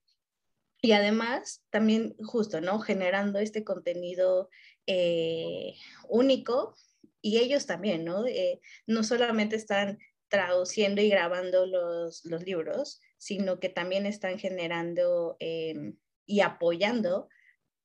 Y 0.82 0.92
además, 0.92 1.64
también 1.70 2.14
justo, 2.18 2.60
¿no? 2.60 2.80
Generando 2.80 3.38
este 3.38 3.64
contenido 3.64 4.50
eh, 4.86 5.74
único 6.08 6.74
y 7.20 7.38
ellos 7.38 7.66
también, 7.66 8.04
¿no? 8.04 8.26
Eh, 8.26 8.60
no 8.86 9.02
solamente 9.02 9.56
están 9.56 9.98
traduciendo 10.28 11.00
y 11.00 11.08
grabando 11.08 11.66
los, 11.66 12.24
libros, 12.24 13.00
sino 13.18 13.60
que 13.60 13.68
también 13.68 14.04
están 14.04 14.38
generando 14.38 15.36
em, 15.40 15.96
y 16.26 16.40
apoyando 16.40 17.28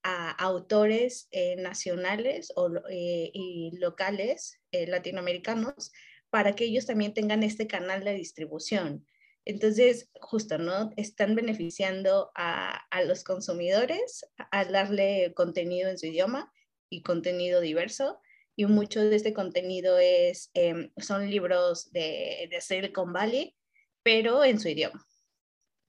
a 0.03 0.31
autores 0.31 1.27
eh, 1.31 1.55
nacionales 1.57 2.51
o, 2.55 2.69
y 2.89 3.71
locales 3.77 4.59
latinoamericanos 4.71 5.91
para 6.29 6.55
que 6.55 6.65
ellos 6.65 6.85
también 6.85 7.13
tengan 7.13 7.43
este 7.43 7.67
canal 7.67 8.03
de 8.03 8.13
distribución. 8.13 9.05
Entonces, 9.45 10.09
justo, 10.21 10.57
¿no? 10.57 10.91
Están 10.95 11.35
beneficiando 11.35 12.31
a, 12.35 12.85
a 12.89 13.03
los 13.03 13.23
consumidores 13.23 14.25
al 14.51 14.71
darle 14.71 15.33
contenido 15.33 15.89
en 15.89 15.97
su 15.97 16.07
idioma 16.07 16.51
y 16.89 17.01
contenido 17.01 17.61
diverso. 17.61 18.19
Y 18.55 18.65
mucho 18.65 19.01
de 19.01 19.15
este 19.15 19.33
contenido 19.33 19.97
es, 19.99 20.51
em, 20.53 20.91
son 20.97 21.29
libros 21.29 21.91
de, 21.91 22.47
de 22.51 22.61
Silicon 22.61 23.13
Valley, 23.13 23.55
pero 24.03 24.43
en 24.43 24.59
su 24.59 24.67
idioma. 24.67 25.05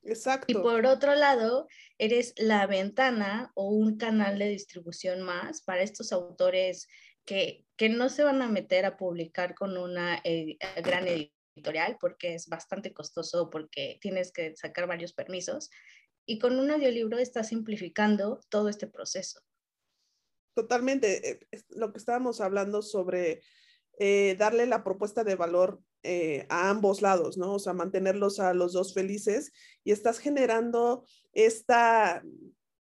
Exacto. 0.02 0.46
Y 0.48 0.54
por 0.54 0.86
otro 0.86 1.14
lado, 1.14 1.68
eres 1.98 2.32
la 2.36 2.66
ventana 2.66 3.52
o 3.54 3.68
un 3.68 3.98
canal 3.98 4.38
de 4.38 4.48
distribución 4.48 5.22
más 5.22 5.62
para 5.62 5.82
estos 5.82 6.12
autores 6.12 6.88
que, 7.24 7.66
que 7.76 7.88
no 7.88 8.08
se 8.08 8.24
van 8.24 8.40
a 8.42 8.48
meter 8.48 8.86
a 8.86 8.96
publicar 8.96 9.54
con 9.54 9.76
una 9.76 10.20
eh, 10.24 10.56
gran 10.82 11.06
editorial 11.06 11.98
porque 12.00 12.34
es 12.34 12.48
bastante 12.48 12.92
costoso, 12.92 13.50
porque 13.50 13.98
tienes 14.00 14.32
que 14.32 14.56
sacar 14.56 14.86
varios 14.86 15.12
permisos. 15.12 15.70
Y 16.26 16.38
con 16.38 16.58
un 16.58 16.70
audiolibro 16.70 17.18
está 17.18 17.42
simplificando 17.44 18.40
todo 18.48 18.68
este 18.68 18.86
proceso. 18.86 19.40
Totalmente. 20.54 21.30
Eh, 21.30 21.40
lo 21.70 21.92
que 21.92 21.98
estábamos 21.98 22.40
hablando 22.40 22.82
sobre 22.82 23.42
eh, 23.98 24.36
darle 24.38 24.66
la 24.66 24.82
propuesta 24.82 25.24
de 25.24 25.36
valor 25.36 25.80
eh, 26.02 26.46
a 26.48 26.70
ambos 26.70 27.02
lados, 27.02 27.36
¿no? 27.36 27.54
O 27.54 27.58
sea, 27.58 27.74
mantenerlos 27.74 28.40
a 28.40 28.54
los 28.54 28.72
dos 28.72 28.94
felices 28.94 29.52
y 29.84 29.92
estás 29.92 30.18
generando 30.18 31.04
esta 31.32 32.22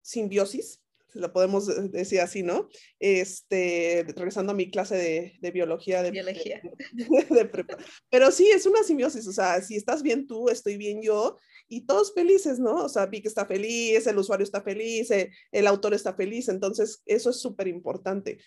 simbiosis, 0.02 0.74
si 0.74 0.85
lo 1.16 1.34
podemos 1.34 1.92
decir 1.92 2.22
así, 2.22 2.44
¿no? 2.44 2.70
Este, 3.00 4.06
regresando 4.16 4.52
a 4.52 4.56
mi 4.56 4.70
clase 4.70 4.96
de, 4.96 5.38
de 5.42 5.52
biología. 5.52 6.04
De, 6.04 6.12
biología. 6.12 6.62
De, 6.94 7.66
Pero 8.10 8.32
sí, 8.32 8.50
es 8.50 8.66
una 8.66 8.84
simbiosis, 8.84 9.28
o 9.28 9.34
sea, 9.34 9.62
si 9.62 9.76
estás 9.76 10.04
bien 10.04 10.28
tú, 10.28 10.50
estoy 10.50 10.78
bien 10.78 11.02
yo, 11.02 11.38
y 11.68 11.86
todos 11.86 12.14
felices, 12.14 12.60
¿no? 12.60 12.86
O 12.86 12.90
sea, 12.90 13.08
Vic 13.08 13.26
está 13.26 13.46
feliz, 13.46 14.06
el 14.06 14.18
usuario 14.18 14.44
está 14.44 14.62
feliz, 14.62 15.10
eh, 15.12 15.32
el 15.52 15.68
autor 15.68 15.94
está 15.94 16.14
feliz, 16.14 16.50
entonces 16.50 17.02
eso 17.06 17.30
es 17.30 17.40
súper 17.40 17.68
importante. 17.68 18.40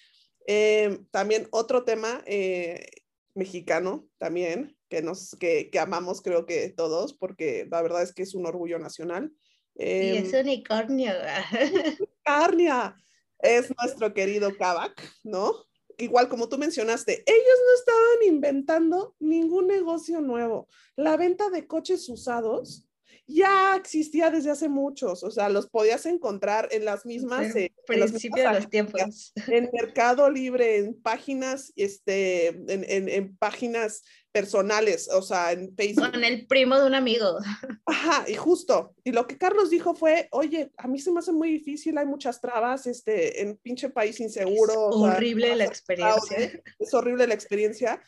Eh, 0.47 1.01
también 1.11 1.49
otro 1.51 1.85
tema 1.85 2.23
eh, 2.27 2.87
mexicano 3.35 4.09
también, 4.19 4.77
que, 4.89 5.03
nos, 5.03 5.37
que, 5.39 5.71
que, 5.71 5.79
amamos 5.79 6.23
creo 6.23 6.47
que 6.47 6.71
todos, 6.71 7.13
porque 7.13 7.67
la 7.71 7.83
verdad 7.83 8.03
es 8.03 8.15
que 8.15 8.23
es 8.23 8.35
un 8.35 8.47
orgullo 8.47 8.79
nacional. 8.79 9.33
Eh, 9.79 10.15
y 10.15 10.27
es 10.27 10.33
unicornio. 10.35 11.13
Carnia 12.25 12.97
es 13.39 13.73
nuestro 13.81 14.13
querido 14.13 14.57
Kavak, 14.57 15.01
¿no? 15.23 15.55
Igual 15.97 16.29
como 16.29 16.49
tú 16.49 16.59
mencionaste, 16.59 17.25
ellos 17.27 17.59
no 17.67 17.75
estaban 17.79 18.35
inventando 18.35 19.17
ningún 19.19 19.67
negocio 19.67 20.21
nuevo. 20.21 20.69
La 20.97 21.17
venta 21.17 21.49
de 21.51 21.67
coches 21.67 22.09
usados 22.09 22.88
ya 23.31 23.77
existía 23.77 24.31
desde 24.31 24.51
hace 24.51 24.71
muchos, 24.71 25.23
o 25.23 25.31
sea, 25.31 25.51
los 25.51 25.69
podías 25.69 26.07
encontrar 26.07 26.69
en 26.73 26.87
las 26.87 27.05
mismas... 27.05 27.55
Eh, 27.55 27.73
principio 27.87 28.43
de 28.43 28.55
los 28.55 28.71
tiempos. 28.71 29.33
En 29.49 29.71
Mercado 29.73 30.31
Libre, 30.31 30.79
en 30.79 31.01
páginas, 31.01 31.73
este, 31.77 32.49
en, 32.49 32.85
en, 32.89 33.09
en, 33.09 33.37
páginas 33.37 34.03
personales, 34.33 35.09
o 35.13 35.21
sea, 35.21 35.53
en 35.53 35.75
Facebook. 35.75 36.11
Con 36.11 36.25
el 36.25 36.47
primo 36.47 36.79
de 36.79 36.87
un 36.87 36.95
amigo. 36.95 37.39
Ajá, 37.85 38.25
y 38.29 38.35
justo. 38.35 38.95
Y 39.05 39.13
lo 39.13 39.27
que 39.27 39.37
Carlos 39.37 39.69
dijo 39.69 39.95
fue, 39.95 40.29
oye, 40.33 40.73
a 40.79 40.89
mí 40.89 40.99
se 40.99 41.13
me 41.13 41.19
hace 41.19 41.33
muy 41.33 41.51
difícil, 41.51 41.99
hay 41.99 42.07
muchas 42.07 42.41
trabas, 42.41 42.87
este, 42.87 43.43
en 43.43 43.59
pinche 43.59 43.91
país 43.91 44.21
inseguro. 44.21 44.91
Es 44.91 44.97
horrible 44.97 45.49
sea, 45.49 45.57
la 45.57 45.65
experiencia. 45.65 46.63
Es 46.79 46.95
horrible 46.95 47.27
la 47.27 47.35
experiencia. 47.35 48.03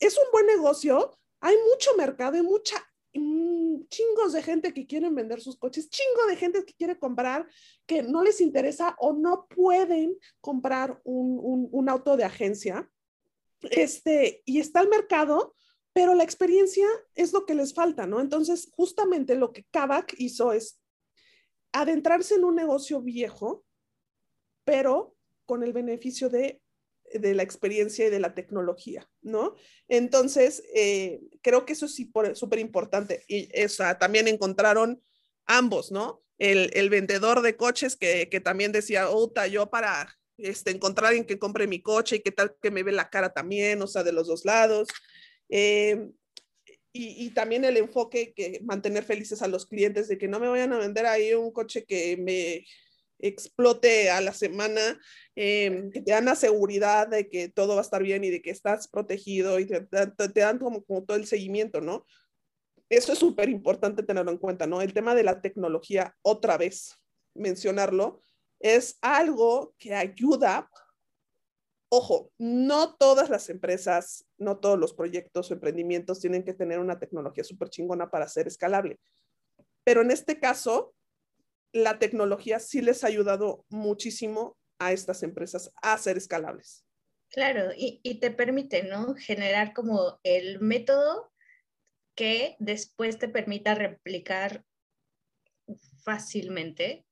Es 0.00 0.16
un 0.18 0.24
buen 0.32 0.46
negocio, 0.46 1.16
hay 1.40 1.54
mucho 1.70 1.96
mercado, 1.96 2.34
hay 2.34 2.42
mucha 2.42 2.76
chingos 3.88 4.32
de 4.32 4.42
gente 4.42 4.72
que 4.72 4.86
quieren 4.86 5.14
vender 5.14 5.40
sus 5.40 5.58
coches, 5.58 5.90
chingo 5.90 6.26
de 6.28 6.36
gente 6.36 6.64
que 6.64 6.74
quiere 6.74 6.98
comprar, 6.98 7.48
que 7.86 8.02
no 8.02 8.22
les 8.22 8.40
interesa 8.40 8.94
o 8.98 9.12
no 9.12 9.46
pueden 9.48 10.16
comprar 10.40 11.00
un, 11.04 11.68
un, 11.70 11.88
auto 11.88 12.16
de 12.16 12.24
agencia. 12.24 12.88
Este, 13.62 14.42
y 14.44 14.60
está 14.60 14.80
el 14.80 14.88
mercado, 14.88 15.54
pero 15.92 16.14
la 16.14 16.24
experiencia 16.24 16.86
es 17.14 17.32
lo 17.32 17.44
que 17.44 17.54
les 17.54 17.74
falta, 17.74 18.06
¿no? 18.06 18.20
Entonces, 18.20 18.70
justamente 18.72 19.34
lo 19.34 19.52
que 19.52 19.64
Kavak 19.70 20.14
hizo 20.18 20.52
es 20.52 20.80
adentrarse 21.72 22.36
en 22.36 22.44
un 22.44 22.54
negocio 22.54 23.02
viejo, 23.02 23.64
pero 24.64 25.14
con 25.44 25.62
el 25.62 25.72
beneficio 25.72 26.30
de 26.30 26.61
de 27.14 27.34
la 27.34 27.42
experiencia 27.42 28.06
y 28.06 28.10
de 28.10 28.20
la 28.20 28.34
tecnología, 28.34 29.08
¿no? 29.22 29.54
Entonces, 29.88 30.62
eh, 30.74 31.20
creo 31.42 31.64
que 31.66 31.74
eso 31.74 31.86
es 31.86 31.94
súper 31.94 32.58
importante. 32.58 33.24
Y 33.28 33.48
esa, 33.52 33.98
también 33.98 34.28
encontraron 34.28 35.02
ambos, 35.46 35.92
¿no? 35.92 36.22
El, 36.38 36.70
el 36.74 36.90
vendedor 36.90 37.42
de 37.42 37.56
coches 37.56 37.96
que, 37.96 38.28
que 38.28 38.40
también 38.40 38.72
decía, 38.72 39.10
Uta, 39.10 39.46
yo 39.46 39.70
para 39.70 40.18
este, 40.38 40.70
encontrar 40.70 41.08
alguien 41.08 41.26
que 41.26 41.38
compre 41.38 41.66
mi 41.66 41.80
coche 41.80 42.16
y 42.16 42.20
qué 42.20 42.32
tal 42.32 42.56
que 42.60 42.70
me 42.70 42.82
ve 42.82 42.92
la 42.92 43.10
cara 43.10 43.32
también, 43.32 43.80
o 43.82 43.86
sea, 43.86 44.02
de 44.02 44.12
los 44.12 44.26
dos 44.26 44.44
lados. 44.44 44.88
Eh, 45.48 46.08
y, 46.94 47.26
y, 47.26 47.30
también 47.30 47.64
el 47.64 47.78
enfoque 47.78 48.34
que 48.34 48.60
mantener 48.64 49.04
felices 49.04 49.40
a 49.40 49.48
los 49.48 49.64
clientes 49.66 50.08
de 50.08 50.18
que 50.18 50.28
no 50.28 50.38
me 50.40 50.48
vayan 50.48 50.74
a 50.74 50.78
vender 50.78 51.06
ahí 51.06 51.32
un 51.32 51.50
coche 51.50 51.84
que 51.84 52.18
me 52.18 52.66
explote 53.22 54.10
a 54.10 54.20
la 54.20 54.34
semana, 54.34 55.00
eh, 55.36 55.88
que 55.92 56.02
te 56.02 56.12
dan 56.12 56.26
la 56.26 56.34
seguridad 56.34 57.08
de 57.08 57.28
que 57.28 57.48
todo 57.48 57.74
va 57.74 57.80
a 57.80 57.82
estar 57.82 58.02
bien 58.02 58.24
y 58.24 58.30
de 58.30 58.42
que 58.42 58.50
estás 58.50 58.88
protegido 58.88 59.58
y 59.58 59.66
te, 59.66 59.80
te, 59.80 60.40
dan 60.40 60.58
como, 60.58 60.82
todo 60.82 61.16
el 61.16 61.26
seguimiento, 61.26 61.80
¿no? 61.80 62.04
Eso 62.90 63.12
es 63.12 63.18
súper 63.18 63.48
importante 63.48 64.02
tenerlo 64.02 64.32
en 64.32 64.38
cuenta, 64.38 64.66
¿no? 64.66 64.82
El 64.82 64.92
tema 64.92 65.14
de 65.14 65.22
la 65.22 65.40
tecnología, 65.40 66.14
otra 66.20 66.58
vez 66.58 66.98
mencionarlo, 67.34 68.20
es 68.60 68.98
algo 69.00 69.74
que 69.78 69.94
ayuda. 69.94 70.68
Ojo, 71.88 72.30
no 72.38 72.94
todas 72.96 73.30
las 73.30 73.48
empresas, 73.48 74.26
no 74.36 74.58
todos 74.58 74.78
los 74.78 74.92
proyectos 74.92 75.50
o 75.50 75.54
emprendimientos 75.54 76.20
tienen 76.20 76.44
que 76.44 76.54
tener 76.54 76.78
una 76.78 76.98
tecnología 76.98 77.44
súper 77.44 77.70
chingona 77.70 78.10
para 78.10 78.28
ser 78.28 78.46
escalable. 78.46 78.98
Pero 79.84 80.02
en 80.02 80.10
este 80.10 80.38
caso, 80.38 80.94
la 81.72 81.98
tecnología 81.98 82.58
sí 82.58 82.80
les 82.82 83.02
ha 83.02 83.08
ayudado 83.08 83.64
muchísimo 83.68 84.56
a 84.78 84.92
estas 84.92 85.22
empresas 85.22 85.72
a 85.82 85.96
ser 85.98 86.16
escalables. 86.16 86.84
Claro, 87.30 87.70
y, 87.74 88.20
te 88.20 88.30
permite, 88.30 88.82
¿no? 88.82 89.14
Generar 89.14 89.72
como 89.72 90.20
el 90.22 90.60
método 90.60 91.32
que 92.14 92.56
después 92.58 93.18
te 93.18 93.28
permita 93.28 93.74
replicar 93.74 94.64
fácilmente 96.04 97.06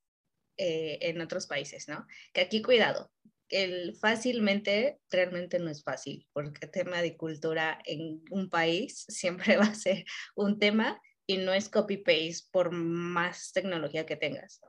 eh, 0.59 0.99
en 1.01 1.23
otros 1.23 1.47
países, 1.47 1.89
¿no? 1.89 2.07
Que 2.35 2.43
aquí 2.43 2.61
cuidado, 2.61 3.11
el 3.49 3.97
fácilmente 3.97 5.01
realmente 5.11 5.59
no 5.59 5.71
es 5.71 5.83
fácil, 5.83 6.29
porque 6.35 6.67
tema 6.67 7.01
de 7.01 7.17
cultura 7.17 7.81
en 7.87 8.23
un 8.31 8.51
país 8.51 9.07
siempre 9.09 9.57
va 9.57 9.65
a 9.65 9.75
ser 9.75 10.05
un 10.37 10.59
tema 10.59 11.01
y 11.31 11.37
no 11.37 11.53
es 11.53 11.69
copy-paste 11.69 12.49
por 12.51 12.73
más 12.73 13.53
tecnología 13.53 14.05
que 14.05 14.17
tengas. 14.17 14.61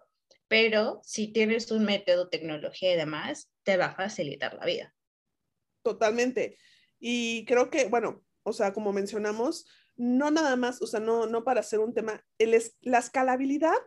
pero 0.47 1.00
si 1.04 1.32
tienes 1.32 1.71
un 1.71 1.86
método, 1.86 2.30
tecnología 2.30 2.93
y 2.93 2.97
demás, 2.97 3.50
te 3.63 3.78
va 3.78 3.86
a 3.86 3.95
facilitar 3.95 4.54
la 4.56 4.65
vida. 4.65 4.93
Totalmente. 5.82 6.58
Y 7.00 7.45
creo 7.45 7.69
que, 7.69 7.86
bueno, 7.86 8.24
o 8.43 8.54
sea, 8.54 8.74
como 8.74 8.93
mencionamos, 8.93 9.65
no 9.95 10.30
nada 10.30 10.56
más, 10.56 10.82
o 10.82 10.88
sea, 10.88 11.00
no, 11.00 11.26
no 11.26 11.43
para 11.43 11.62
hacer 11.62 11.80
un 11.80 11.93
tema, 11.93 12.24
el 12.38 12.54
es, 12.54 12.76
la 12.82 13.00
escalabilidad 13.00 13.78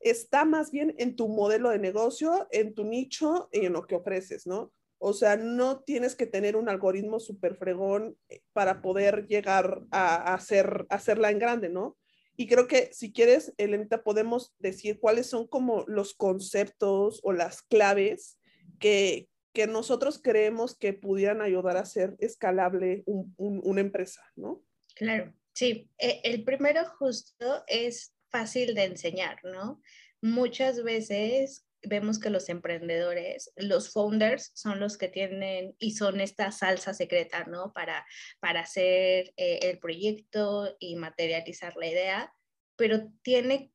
está 0.00 0.44
más 0.44 0.70
bien 0.70 0.94
en 0.98 1.16
tu 1.16 1.28
modelo 1.28 1.70
de 1.70 1.78
negocio, 1.78 2.46
en 2.52 2.74
tu 2.74 2.84
nicho 2.84 3.50
y 3.52 3.66
en 3.66 3.72
lo 3.72 3.86
que 3.86 3.96
ofreces, 3.96 4.46
¿no? 4.46 4.72
O 4.98 5.12
sea, 5.12 5.36
no 5.36 5.80
tienes 5.80 6.14
que 6.14 6.26
tener 6.26 6.56
un 6.56 6.70
algoritmo 6.70 7.18
súper 7.20 7.56
fregón 7.56 8.16
eh, 8.28 8.40
para 8.54 8.80
poder 8.80 9.26
llegar 9.26 9.82
a, 9.90 10.32
hacer, 10.32 10.86
hacerla 10.88 11.30
en 11.30 11.38
grande, 11.38 11.68
¿no? 11.68 11.98
Y 12.36 12.46
creo 12.48 12.66
que 12.66 12.90
si 12.92 13.12
quieres, 13.12 13.52
Elenita, 13.58 14.02
podemos 14.02 14.54
decir 14.58 14.98
cuáles 14.98 15.26
son 15.26 15.46
como 15.46 15.84
los 15.86 16.14
conceptos 16.14 17.20
o 17.22 17.32
las 17.32 17.62
claves 17.62 18.38
que, 18.78 19.28
que 19.52 19.66
nosotros 19.66 20.20
creemos 20.22 20.76
que 20.76 20.92
pudieran 20.92 21.40
ayudar 21.42 21.76
a 21.76 21.82
hacer 21.82 22.16
escalable 22.18 23.04
una 23.06 23.80
empresa, 23.80 24.22
¿no? 24.34 24.64
Claro, 24.96 25.32
sí. 25.52 25.88
E, 25.98 26.20
el 26.24 26.44
primero 26.44 26.84
justo 26.98 27.62
es 27.68 28.14
fácil 28.30 28.74
de 28.74 28.84
enseñar, 28.84 29.38
¿no? 29.44 29.80
Muchas 30.20 30.82
veces 30.82 31.64
vemos 31.86 32.18
que 32.18 32.30
los 32.30 32.48
emprendedores, 32.48 33.52
los 33.56 33.92
founders 33.92 34.50
son 34.54 34.80
los 34.80 34.96
que 34.96 35.08
tienen 35.08 35.74
y 35.78 35.92
son 35.92 36.20
esta 36.20 36.50
salsa 36.52 36.94
secreta, 36.94 37.44
¿no? 37.44 37.72
Para, 37.72 38.06
para 38.40 38.60
hacer 38.60 39.32
eh, 39.36 39.60
el 39.62 39.78
proyecto 39.78 40.76
y 40.78 40.96
materializar 40.96 41.76
la 41.76 41.86
idea, 41.86 42.34
pero 42.76 43.10
tiene 43.22 43.72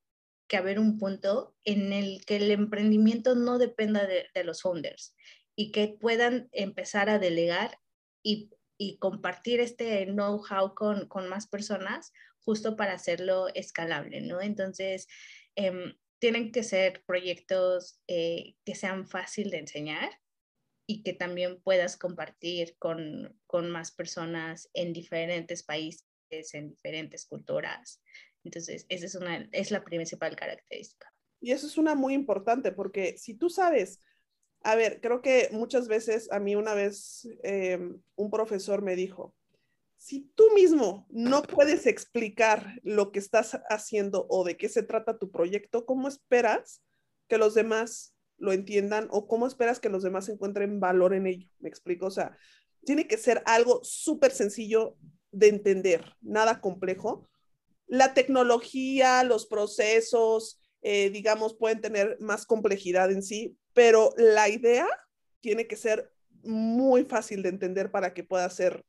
que 0.48 0.58
haber 0.58 0.80
un 0.80 0.98
punto 0.98 1.56
en 1.64 1.94
el 1.94 2.26
que 2.26 2.38
el 2.38 2.52
emprendimiento 2.52 3.36
no 3.36 3.60
dependa 3.60 4.06
de, 4.06 4.28
los 4.44 4.62
founders 4.62 5.16
y 5.56 5.72
que 5.72 5.96
puedan 6.00 6.50
empezar 6.52 7.10
a 7.10 7.20
delegar 7.20 7.80
y, 8.24 8.50
compartir 9.00 9.60
este 9.60 10.06
know-how 10.06 10.74
con, 10.74 11.08
con, 11.10 11.28
más 11.28 11.48
personas 11.48 12.14
justo 12.40 12.78
para 12.78 12.94
hacerlo 12.94 13.50
escalable, 13.54 14.22
¿no? 14.22 14.42
Entonces, 14.42 15.08
em, 15.56 15.94
tienen 16.20 16.52
que 16.52 16.64
ser 16.64 17.04
proyectos 17.06 18.02
eh, 18.08 18.56
que 18.66 18.76
sean 18.76 19.08
fácil 19.08 19.50
de 19.50 19.60
enseñar 19.60 20.10
y 20.86 21.04
que 21.04 21.14
también 21.14 21.62
puedas 21.62 21.98
compartir 21.98 22.76
con, 22.78 23.38
más 23.70 23.92
personas 23.92 24.70
en 24.74 24.92
diferentes 24.92 25.64
países, 25.64 26.04
en 26.54 26.72
diferentes 26.72 27.26
culturas. 27.26 28.02
Entonces, 28.44 28.86
esa 28.90 29.06
es, 29.06 29.16
una, 29.16 29.48
es 29.52 29.72
la 29.72 29.84
principal 29.84 30.36
característica. 30.36 31.14
Y 31.42 31.52
eso 31.52 31.68
es 31.68 31.78
una 31.78 31.96
muy 31.96 32.14
importante 32.14 32.72
porque 32.72 33.18
si 33.18 33.36
tú 33.36 33.50
sabes, 33.50 34.02
a 34.62 34.76
ver, 34.76 35.00
creo 35.00 35.22
que 35.22 35.50
muchas 35.52 35.88
veces 35.88 36.30
a 36.32 36.40
mí 36.40 36.56
una 36.56 36.74
vez 36.74 37.28
em, 37.44 38.02
un 38.16 38.30
profesor 38.30 38.82
me 38.82 38.96
dijo, 38.96 39.36
si 40.00 40.32
tú 40.34 40.46
mismo 40.56 41.06
no 41.10 41.42
puedes 41.42 41.86
explicar 41.86 42.80
lo 42.84 43.12
que 43.12 43.20
estás 43.20 43.60
haciendo 43.70 44.26
o 44.30 44.46
de 44.46 44.56
qué 44.56 44.70
se 44.70 44.82
trata 44.82 45.20
tu 45.20 45.30
proyecto, 45.30 45.86
¿cómo 45.86 46.08
esperas 46.08 46.82
que 47.28 47.38
los 47.38 47.54
demás 47.54 48.16
lo 48.38 48.54
entiendan 48.54 49.10
o 49.12 49.28
cómo 49.28 49.46
esperas 49.46 49.82
que 49.82 49.90
los 49.90 50.02
demás 50.02 50.30
encuentren 50.30 50.80
valor 50.80 51.14
en 51.14 51.28
ello? 51.28 51.50
Me 51.60 51.68
explico, 51.68 52.06
o 52.06 52.12
sea, 52.12 52.38
tiene 52.86 53.08
que 53.08 53.18
ser 53.18 53.44
algo 53.46 53.82
súper 53.84 54.32
sencillo 54.32 54.96
de 55.32 55.50
entender, 55.50 56.16
nada 56.22 56.62
complejo. 56.62 57.30
La 57.86 58.14
tecnología, 58.14 59.22
los 59.26 59.48
procesos, 59.48 60.62
eh, 60.82 61.10
digamos, 61.10 61.56
pueden 61.56 61.82
tener 61.82 62.16
más 62.22 62.46
complejidad 62.46 63.12
en 63.12 63.22
sí, 63.22 63.58
pero 63.74 64.14
la 64.16 64.48
idea 64.48 64.88
tiene 65.42 65.68
que 65.68 65.76
ser 65.76 66.10
muy 66.42 67.04
fácil 67.04 67.44
de 67.44 67.50
entender 67.50 67.92
para 67.92 68.14
que 68.14 68.24
pueda 68.24 68.50
ser 68.50 68.86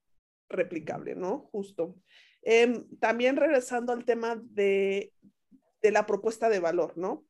replicable, 0.51 1.15
¿no? 1.15 1.49
Justo. 1.53 1.97
Em, 2.43 2.87
también 2.99 3.37
regresando 3.37 3.93
al 3.93 4.05
tema 4.05 4.41
de, 4.43 5.13
la 5.83 6.07
propuesta 6.07 6.49
de 6.49 6.61
valor, 6.61 6.97
¿no? 6.97 7.25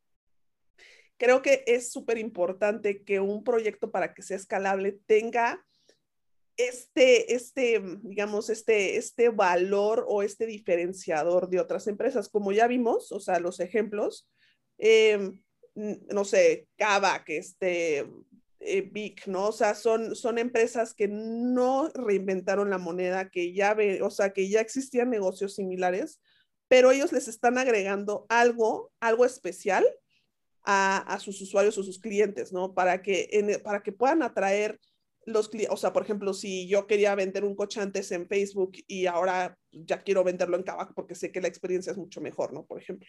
Creo 1.16 1.42
que 1.42 1.62
es 1.66 1.92
súper 1.92 2.18
importante 2.18 3.04
que 3.04 3.20
un 3.20 3.44
proyecto 3.44 3.90
para 3.90 4.14
que 4.14 4.22
sea 4.22 4.36
escalable 4.36 4.98
tenga 5.06 5.64
este, 6.56 7.34
este, 7.34 7.82
digamos, 8.02 8.50
este, 8.50 8.96
este 8.96 9.28
valor 9.28 10.04
o 10.08 10.22
este 10.22 10.46
diferenciador 10.46 11.48
de 11.48 11.60
otras 11.60 11.86
empresas. 11.86 12.28
Como 12.28 12.52
ya 12.52 12.66
vimos, 12.66 13.12
o 13.12 13.20
sea, 13.20 13.38
los 13.38 13.60
ejemplos, 13.60 14.28
em, 14.78 15.42
no 15.74 16.24
sé, 16.24 16.68
Cava, 16.76 17.24
que 17.24 17.38
este, 17.38 18.06
eh, 18.60 18.82
big, 18.82 19.26
¿no? 19.26 19.48
O 19.48 19.52
sea, 19.52 19.74
son, 19.74 20.14
son 20.14 20.38
empresas 20.38 20.94
que 20.94 21.08
no 21.08 21.88
reinventaron 21.94 22.68
la 22.68 22.78
moneda, 22.78 23.30
que 23.30 23.54
ya 23.54 23.72
ve, 23.74 24.02
o 24.02 24.10
sea, 24.10 24.34
que 24.34 24.48
ya 24.48 24.60
existían 24.60 25.08
negocios 25.08 25.54
similares, 25.54 26.20
pero 26.68 26.90
ellos 26.90 27.10
les 27.12 27.26
están 27.26 27.56
agregando 27.56 28.26
algo, 28.28 28.92
algo 29.00 29.24
especial 29.24 29.86
a, 30.62 30.98
a 30.98 31.18
sus 31.20 31.40
usuarios 31.40 31.78
o 31.78 31.82
sus 31.82 31.98
clientes, 31.98 32.52
¿no? 32.52 32.74
Para 32.74 33.00
que, 33.00 33.60
para 33.64 33.82
que 33.82 33.92
puedan 33.92 34.22
atraer 34.22 34.78
los 35.24 35.48
clientes, 35.48 35.72
o 35.72 35.78
sea, 35.78 35.92
por 35.92 36.02
ejemplo, 36.02 36.34
si 36.34 36.68
yo 36.68 36.86
quería 36.86 37.14
vender 37.14 37.44
un 37.44 37.54
coche 37.54 37.80
antes 37.80 38.12
en 38.12 38.28
Facebook 38.28 38.72
y 38.86 39.06
ahora 39.06 39.56
ya 39.70 40.02
quiero 40.02 40.22
venderlo 40.22 40.56
en 40.56 40.62
Kavak 40.64 40.94
porque 40.94 41.14
sé 41.14 41.32
que 41.32 41.40
la 41.40 41.48
experiencia 41.48 41.92
es 41.92 41.98
mucho 41.98 42.20
mejor, 42.20 42.52
¿no? 42.52 42.66
Por 42.66 42.78
ejemplo. 42.78 43.08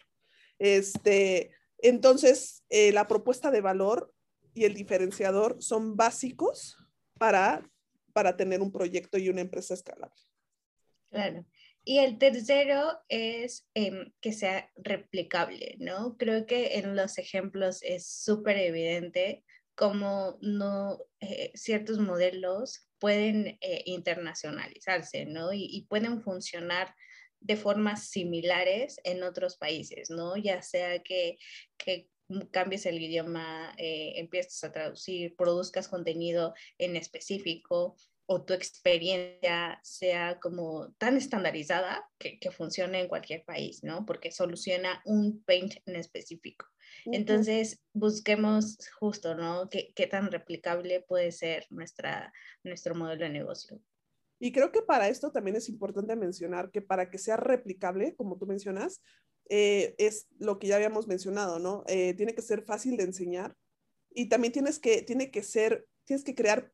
Este, 0.58 1.50
entonces, 1.78 2.64
eh, 2.70 2.92
la 2.92 3.06
propuesta 3.06 3.50
de 3.50 3.60
valor 3.60 4.12
y 4.54 4.64
el 4.64 4.74
diferenciador 4.74 5.56
son 5.62 5.96
básicos 5.96 6.76
para, 7.18 7.68
para 8.12 8.36
tener 8.36 8.60
un 8.60 8.72
proyecto 8.72 9.18
y 9.18 9.28
una 9.28 9.40
empresa 9.40 9.74
escalable. 9.74 10.20
Claro. 11.10 11.44
Y 11.84 11.98
el 11.98 12.18
tercero 12.18 13.00
es 13.08 13.68
em, 13.74 14.12
que 14.20 14.32
sea 14.32 14.70
replicable, 14.76 15.76
¿no? 15.78 16.16
Creo 16.16 16.46
que 16.46 16.78
en 16.78 16.94
los 16.94 17.18
ejemplos 17.18 17.82
es 17.82 18.06
súper 18.06 18.56
evidente 18.56 19.44
cómo 19.74 20.38
no, 20.40 21.00
eh, 21.20 21.50
ciertos 21.54 21.98
modelos 21.98 22.88
pueden 22.98 23.58
eh, 23.60 23.82
internacionalizarse, 23.86 25.26
¿no? 25.26 25.52
Y, 25.52 25.86
pueden 25.88 26.22
funcionar 26.22 26.94
de 27.40 27.56
formas 27.56 28.08
similares 28.10 29.00
en 29.02 29.24
otros 29.24 29.56
países, 29.56 30.08
¿no? 30.08 30.36
Ya 30.36 30.62
sea 30.62 31.02
que 31.02 31.36
cambies 32.50 32.86
el 32.86 33.00
idioma, 33.00 33.74
eh, 33.78 34.14
empiezas 34.16 34.64
a 34.64 34.72
traducir, 34.72 35.36
produzcas 35.36 35.88
contenido 35.88 36.54
en 36.78 36.96
específico 36.96 37.96
o 38.26 38.44
tu 38.44 38.54
experiencia 38.54 39.80
sea 39.82 40.38
como 40.40 40.92
tan 40.98 41.16
estandarizada 41.16 42.08
que, 42.18 42.38
que 42.38 42.50
funcione 42.50 43.00
en 43.00 43.08
cualquier 43.08 43.44
país, 43.44 43.82
¿no? 43.82 44.06
Porque 44.06 44.30
soluciona 44.30 45.02
un 45.04 45.42
paint 45.44 45.74
en 45.86 45.96
específico. 45.96 46.66
Entonces, 47.06 47.80
busquemos 47.92 48.78
justo, 48.98 49.34
¿no? 49.34 49.68
¿Qué, 49.68 49.92
¿Qué, 49.94 50.06
tan 50.06 50.30
replicable 50.30 51.00
puede 51.00 51.32
ser 51.32 51.66
nuestra, 51.70 52.32
nuestro 52.62 52.94
modelo 52.94 53.24
de 53.24 53.30
negocio? 53.30 53.80
Y 54.38 54.52
creo 54.52 54.72
que 54.72 54.82
para 54.82 55.08
esto 55.08 55.30
también 55.30 55.56
es 55.56 55.68
importante 55.68 56.16
mencionar 56.16 56.70
que 56.70 56.82
para 56.82 57.10
que 57.10 57.18
sea 57.18 57.36
replicable, 57.36 58.14
como 58.16 58.38
tú 58.38 58.46
mencionas, 58.46 59.02
eh, 59.54 59.94
es 59.98 60.28
lo 60.38 60.58
que 60.58 60.66
ya 60.66 60.76
habíamos 60.76 61.06
mencionado, 61.06 61.58
¿no? 61.58 61.84
Eh, 61.86 62.14
tiene 62.14 62.34
que 62.34 62.40
ser 62.40 62.62
fácil 62.62 62.96
de 62.96 63.04
enseñar 63.04 63.54
y 64.14 64.30
también 64.30 64.50
tienes 64.50 64.78
que, 64.78 65.02
tiene 65.02 65.30
que 65.30 65.42
ser, 65.42 65.86
tienes 66.06 66.24
que 66.24 66.34
crear 66.34 66.72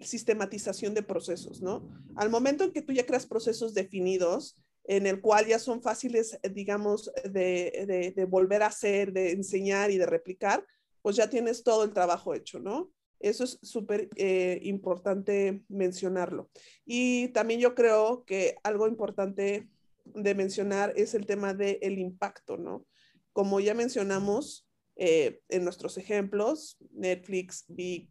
sistematización 0.00 0.92
de 0.92 1.04
procesos, 1.04 1.62
¿no? 1.62 1.88
Al 2.16 2.28
momento 2.28 2.64
en 2.64 2.72
que 2.72 2.82
tú 2.82 2.92
ya 2.92 3.06
creas 3.06 3.26
procesos 3.26 3.74
definidos, 3.74 4.60
en 4.82 5.06
el 5.06 5.20
cual 5.20 5.46
ya 5.46 5.60
son 5.60 5.80
fáciles, 5.80 6.36
digamos, 6.52 7.12
de, 7.22 8.12
de, 8.16 8.24
volver 8.24 8.64
a 8.64 8.68
hacer, 8.74 9.12
de 9.12 9.30
enseñar 9.30 9.92
y 9.92 9.96
de 9.96 10.06
replicar, 10.06 10.66
pues 11.02 11.14
ya 11.14 11.30
tienes 11.30 11.62
todo 11.62 11.84
el 11.84 11.92
trabajo 11.92 12.34
hecho, 12.34 12.58
¿no? 12.58 12.90
Eso 13.20 13.44
es 13.44 13.60
súper 13.62 14.08
eh, 14.16 14.58
importante 14.64 15.62
mencionarlo. 15.68 16.50
Y 16.84 17.28
también 17.28 17.60
yo 17.60 17.76
creo 17.76 18.24
que 18.24 18.56
algo 18.64 18.88
importante 18.88 19.68
de 20.14 20.34
mencionar 20.34 20.92
es 20.96 21.14
el 21.14 21.26
tema 21.26 21.54
del 21.54 21.78
el 21.82 21.98
impacto, 21.98 22.56
¿no? 22.56 22.86
Como 23.32 23.60
ya 23.60 23.74
mencionamos 23.74 24.66
eh, 24.96 25.40
en 25.48 25.64
nuestros 25.64 25.98
ejemplos, 25.98 26.78
Netflix, 26.90 27.64
Big, 27.68 28.10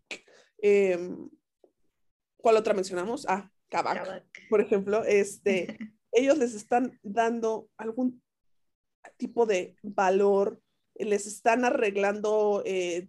em, 0.60 1.30
¿cuál 2.38 2.58
otra 2.58 2.74
mencionamos? 2.74 3.26
Ah, 3.28 3.52
Kavak, 3.70 4.24
por 4.50 4.62
ejemplo, 4.62 5.04
este, 5.04 5.78
ellos 6.12 6.38
les 6.38 6.54
están 6.54 7.00
dando 7.02 7.70
algún 7.78 8.22
tipo 9.18 9.46
de 9.46 9.76
valor, 9.82 10.62
les 10.94 11.26
están 11.26 11.66
arreglando 11.66 12.62
eh, 12.66 13.08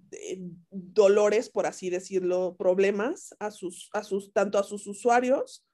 dolores, 0.71 1.51
por 1.51 1.67
así 1.67 1.91
decirlo, 1.91 2.57
problemas 2.57 3.35
a 3.39 3.51
sus, 3.51 3.91
a 3.93 4.03
sus, 4.03 4.33
tanto 4.33 4.59
a 4.59 4.65
sus 4.65 4.87
usuarios 4.87 5.66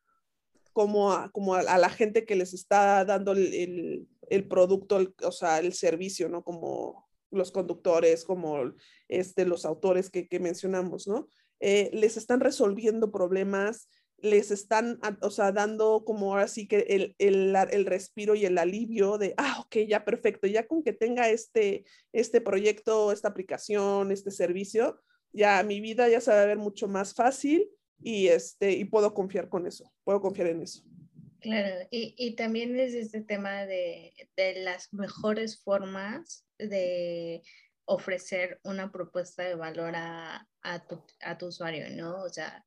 como 0.73 1.13
a, 1.13 1.31
como 1.31 1.55
a, 1.55 1.63
la 1.63 1.91
gente 1.91 2.25
que 2.25 2.37
les 2.37 2.55
está 2.55 3.05
dando 3.05 3.33
el, 3.33 4.09
el, 4.29 4.49
producto, 4.49 5.15
o 5.23 5.33
sea, 5.33 5.59
el 5.59 5.73
servicio, 5.73 6.29
¿no? 6.29 6.43
Como, 6.43 7.07
los 7.33 7.51
conductores, 7.51 8.25
como 8.25 8.73
este, 9.09 9.45
los 9.47 9.65
autores 9.65 10.11
que, 10.11 10.29
que 10.29 10.39
mencionamos, 10.39 11.09
¿no? 11.09 11.29
Eh, 11.61 11.91
les 11.93 12.17
están 12.17 12.41
resolviendo 12.41 13.11
problemas, 13.11 13.89
les 14.19 14.51
están, 14.51 15.01
o 15.21 15.31
sea, 15.31 15.51
dando 15.51 16.05
como 16.05 16.33
ahora 16.33 16.47
sí 16.47 16.69
que 16.69 16.81
el, 16.89 17.17
el, 17.19 17.57
el, 17.71 17.87
respiro 17.87 18.35
y 18.35 18.45
el 18.45 18.59
alivio 18.59 19.19
de, 19.19 19.35
ah, 19.37 19.61
ok, 19.65 19.79
ya 19.89 20.05
perfecto, 20.05 20.47
ya 20.47 20.67
con 20.67 20.83
que 20.83 20.93
tenga 20.93 21.29
este, 21.29 21.85
este 22.13 22.41
proyecto, 22.41 23.11
esta 23.11 23.29
aplicación, 23.29 24.13
este 24.13 24.31
servicio, 24.31 25.01
ya 25.33 25.63
mi 25.63 25.81
vida 25.81 26.09
ya 26.09 26.21
se 26.21 26.31
va 26.31 26.43
a 26.43 26.47
ver 26.47 26.59
mucho 26.59 26.87
más 26.87 27.15
fácil 27.15 27.69
y, 28.03 28.29
este, 28.29 28.73
y 28.73 28.85
puedo 28.85 29.15
confiar 29.15 29.49
con 29.49 29.67
eso, 29.67 29.93
puedo 30.05 30.21
confiar 30.21 30.49
en 30.49 30.63
eso. 30.63 30.83
Claro, 31.41 31.87
y, 31.91 32.15
y 32.17 32.37
también 32.37 32.79
es 32.79 32.95
este 32.95 33.21
tema 33.21 33.67
de, 33.67 34.13
de, 34.37 34.63
las 34.63 34.93
mejores 34.93 35.61
formas 35.63 36.47
de 36.57 37.43
ofrecer 37.85 38.61
una 38.63 38.93
propuesta 38.93 39.43
de 39.43 39.57
valor 39.57 39.95
a, 39.97 40.49
a, 40.63 40.87
tu, 40.87 41.03
a 41.21 41.37
tu 41.39 41.47
usuario, 41.47 41.87
¿no? 41.91 42.23
O 42.23 42.29
sea, 42.29 42.65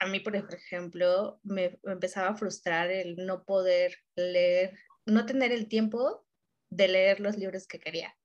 a 0.00 0.06
mí, 0.06 0.20
por 0.20 0.34
ejemplo, 0.34 1.40
me, 1.42 1.78
me 1.82 1.92
empezaba 1.92 2.28
a 2.28 2.36
frustrar 2.36 2.90
el 2.90 3.16
no 3.16 3.44
poder 3.44 3.96
leer, 4.16 4.78
no 5.04 5.26
tener 5.26 5.52
el 5.52 5.68
tiempo 5.68 6.24
de 6.70 6.88
leer 6.88 7.20
los 7.20 7.36
libros 7.36 7.66
que 7.66 7.80
quería. 7.80 8.17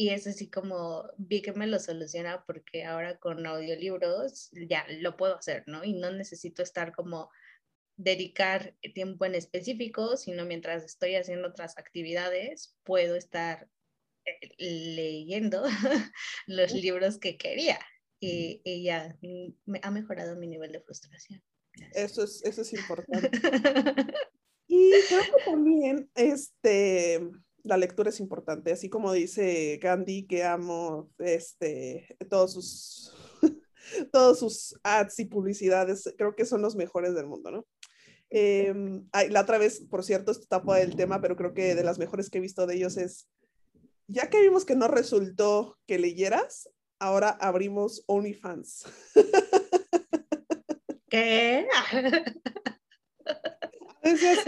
Y 0.00 0.08
es 0.08 0.26
así 0.26 0.48
como 0.48 1.10
vi 1.18 1.42
que 1.42 1.52
me 1.52 1.66
lo 1.66 1.78
soluciona 1.78 2.42
porque 2.46 2.84
ahora 2.84 3.18
con 3.18 3.44
audiolibros 3.44 4.48
ya 4.52 4.86
lo 4.88 5.14
puedo 5.18 5.36
hacer, 5.36 5.62
¿no? 5.66 5.84
Y 5.84 5.92
no 5.92 6.10
necesito 6.10 6.62
estar 6.62 6.94
como 6.94 7.28
dedicar 7.98 8.74
tiempo 8.94 9.26
en 9.26 9.34
específico, 9.34 10.16
sino 10.16 10.46
mientras 10.46 10.84
estoy 10.84 11.16
haciendo 11.16 11.48
otras 11.48 11.76
actividades, 11.76 12.74
puedo 12.82 13.14
estar 13.14 13.68
eh, 14.24 14.54
leyendo 14.56 15.64
los 16.46 16.72
libros 16.72 17.18
que 17.18 17.36
quería 17.36 17.78
y, 18.18 18.62
y, 18.64 18.84
ya 18.84 19.18
me 19.20 19.80
ha 19.82 19.90
mejorado 19.90 20.34
mi 20.34 20.46
nivel 20.46 20.72
de 20.72 20.80
frustración. 20.80 21.42
Eso 21.92 22.24
es, 22.24 22.42
eso 22.42 22.62
es 22.62 22.72
importante. 22.72 23.30
y 24.66 24.92
creo 25.08 25.22
que 25.24 25.44
también 25.44 26.10
este, 26.14 27.20
la 27.62 27.76
lectura 27.76 28.10
es 28.10 28.20
importante, 28.20 28.72
así 28.72 28.88
como 28.88 29.12
dice 29.12 29.78
Gandhi 29.82 30.26
que 30.26 30.44
amo 30.44 31.10
este, 31.18 32.16
todos 32.28 32.54
sus 32.54 33.14
todos 34.12 34.38
sus 34.38 34.78
ads 34.82 35.18
y 35.20 35.24
publicidades, 35.24 36.12
creo 36.16 36.34
que 36.34 36.44
son 36.44 36.62
los 36.62 36.76
mejores 36.76 37.14
del 37.14 37.26
mundo, 37.26 37.50
¿no? 37.50 37.66
Eh, 38.30 38.72
la 39.30 39.40
otra 39.40 39.58
vez, 39.58 39.80
por 39.90 40.04
cierto, 40.04 40.30
esto 40.30 40.46
tapa 40.48 40.80
el 40.80 40.94
tema, 40.94 41.20
pero 41.20 41.36
creo 41.36 41.52
que 41.52 41.74
de 41.74 41.82
las 41.82 41.98
mejores 41.98 42.30
que 42.30 42.38
he 42.38 42.40
visto 42.40 42.66
de 42.66 42.76
ellos 42.76 42.96
es, 42.96 43.28
ya 44.06 44.30
que 44.30 44.40
vimos 44.40 44.64
que 44.64 44.76
no 44.76 44.86
resultó 44.88 45.78
que 45.86 45.98
leyeras, 45.98 46.70
ahora 47.00 47.30
abrimos 47.30 48.04
OnlyFans. 48.06 48.84
¿Qué? 51.08 51.66
A 54.02 54.08
veces, 54.08 54.38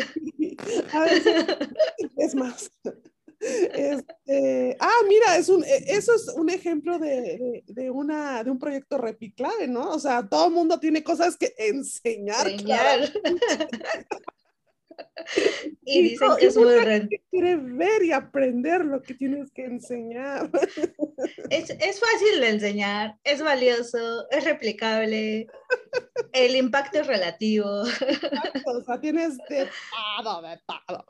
a 0.93 1.01
veces 1.01 1.47
es 2.17 2.35
más. 2.37 2.71
Este, 3.43 4.77
ah, 4.79 5.01
mira, 5.09 5.37
es 5.37 5.49
un, 5.49 5.65
e, 5.65 5.85
eso 5.89 6.15
es 6.15 6.29
un 6.37 6.49
ejemplo 6.49 6.99
de, 6.99 7.65
de, 7.67 7.91
una, 7.91 8.45
de 8.45 8.51
un 8.51 8.59
proyecto 8.59 8.99
repiclave, 8.99 9.67
¿no? 9.67 9.91
O 9.91 9.99
sea, 9.99 10.29
todo 10.29 10.47
el 10.47 10.55
mundo 10.55 10.79
tiene 10.79 11.03
cosas 11.03 11.37
que 11.37 11.53
enseñar. 11.59 12.49
enseñar. 12.49 13.13
Y, 15.85 16.03
dicen 16.03 16.29
que 16.39 16.47
es 16.47 16.57
muy 16.57 16.75
rentable. 16.79 17.23
Quiere 17.31 17.57
ver 17.57 18.05
y 18.05 18.13
aprender 18.13 18.85
lo 18.85 19.03
que 19.03 19.15
tienes 19.15 19.51
que 19.53 19.65
enseñar. 19.65 20.51
Es, 21.51 21.71
es, 21.71 22.01
fácil 22.01 22.41
de 22.41 22.49
enseñar, 22.49 23.17
es 23.23 23.43
valioso, 23.43 24.29
es 24.31 24.45
replicable, 24.45 25.47
el 26.33 26.57
impacto 26.57 27.01
es 27.01 27.07
relativo. 27.07 27.83
o 28.67 28.85
sea, 28.85 29.01
tienes 29.01 29.39
de 29.49 29.69
todo, 30.19 30.43
de 30.43 30.59
todo. 30.67 31.07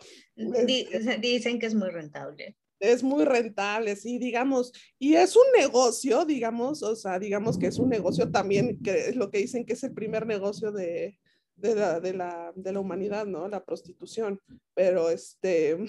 Dicen 1.21 1.59
que 1.59 1.67
es 1.67 1.75
muy 1.75 1.89
rentable. 1.89 2.57
Es 2.79 3.03
muy 3.03 3.25
rentable, 3.25 3.95
sí, 3.95 4.19
digamos, 4.19 4.73
y 4.99 5.15
es 5.15 5.37
un 5.37 5.45
negocio, 5.57 6.25
digamos, 6.25 6.83
o 6.83 6.97
sea, 6.97 7.21
digamos 7.21 7.57
que 7.57 7.69
es 7.69 7.79
un 7.79 7.89
negocio 7.89 8.29
también, 8.33 8.83
que 8.83 9.11
es 9.11 9.17
lo 9.17 9.31
que 9.31 9.39
dicen 9.39 9.65
que 9.65 9.75
es 9.75 9.85
el 9.85 9.95
primer 9.95 10.27
negocio 10.27 10.73
de, 10.73 11.17
de 11.57 11.75
la, 11.75 12.01
de 12.01 12.15
la, 12.15 12.53
de 12.55 12.73
la 12.73 12.81
humanidad, 12.81 13.27
¿no? 13.27 13.49
La 13.49 13.65
prostitución. 13.65 14.41
Pero 14.75 15.11
este... 15.11 15.77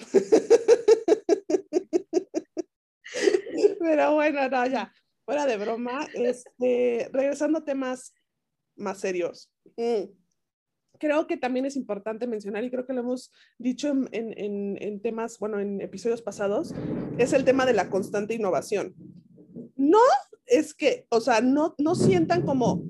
Pero 3.78 4.14
bueno, 4.14 4.48
no, 4.48 4.66
ya, 4.66 4.92
fuera 5.24 5.46
de 5.46 5.56
broma, 5.56 6.08
este, 6.14 7.08
regresando 7.12 7.58
a 7.58 7.64
temas 7.64 8.14
más 8.76 8.98
serios. 8.98 9.52
Mm, 9.76 10.04
creo 10.98 11.26
que 11.26 11.36
también 11.36 11.66
es 11.66 11.76
importante 11.76 12.26
mencionar, 12.26 12.64
y 12.64 12.70
creo 12.70 12.86
que 12.86 12.92
lo 12.92 13.00
hemos 13.00 13.30
dicho 13.58 13.88
en, 13.88 14.08
en, 14.12 14.78
en, 14.80 15.00
temas, 15.00 15.38
bueno, 15.38 15.60
en 15.60 15.80
episodios 15.80 16.22
pasados, 16.22 16.74
es 17.18 17.32
el 17.32 17.44
tema 17.44 17.66
de 17.66 17.74
la 17.74 17.90
constante 17.90 18.34
innovación. 18.34 18.94
No 19.76 20.00
es 20.46 20.74
que, 20.74 21.06
o 21.10 21.20
sea, 21.20 21.40
no, 21.40 21.74
no 21.78 21.94
sientan 21.94 22.42
como, 22.42 22.82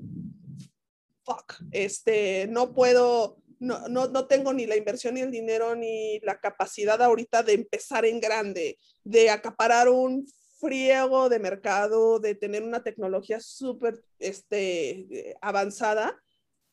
fuck, 1.25 1.55
este, 1.71 2.47
no 2.47 2.73
puedo, 2.73 3.37
no, 3.59 3.87
no, 3.87 4.07
no, 4.07 4.27
tengo 4.27 4.53
ni 4.53 4.65
la 4.65 4.77
inversión, 4.77 5.15
ni 5.15 5.21
el 5.21 5.31
dinero, 5.31 5.75
ni 5.75 6.19
la 6.19 6.39
capacidad 6.39 7.01
ahorita 7.01 7.43
de 7.43 7.53
empezar 7.53 8.05
en 8.05 8.19
grande, 8.19 8.77
de 9.03 9.29
acaparar 9.29 9.89
un 9.89 10.25
friego 10.59 11.29
de 11.29 11.39
mercado, 11.39 12.19
de 12.19 12.35
tener 12.35 12.63
una 12.63 12.83
tecnología 12.83 13.39
súper 13.39 14.01
este, 14.19 15.35
avanzada. 15.41 16.21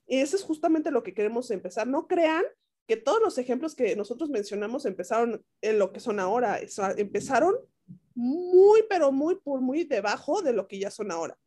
Y 0.06 0.18
eso 0.18 0.36
es 0.36 0.42
justamente 0.42 0.90
lo 0.90 1.02
que 1.02 1.14
queremos 1.14 1.50
empezar. 1.50 1.86
No 1.86 2.06
crean 2.06 2.44
que 2.86 2.96
todos 2.96 3.20
los 3.22 3.38
ejemplos 3.38 3.74
que 3.74 3.96
nosotros 3.96 4.30
mencionamos 4.30 4.84
empezaron 4.86 5.44
en 5.60 5.78
lo 5.78 5.92
que 5.92 6.00
son 6.00 6.20
ahora. 6.20 6.60
Empezaron 6.96 7.54
muy, 8.14 8.82
pero 8.88 9.12
muy, 9.12 9.36
por 9.36 9.60
muy 9.60 9.84
debajo 9.84 10.42
de 10.42 10.52
lo 10.52 10.68
que 10.68 10.78
ya 10.78 10.90
son 10.90 11.10
ahora. 11.10 11.38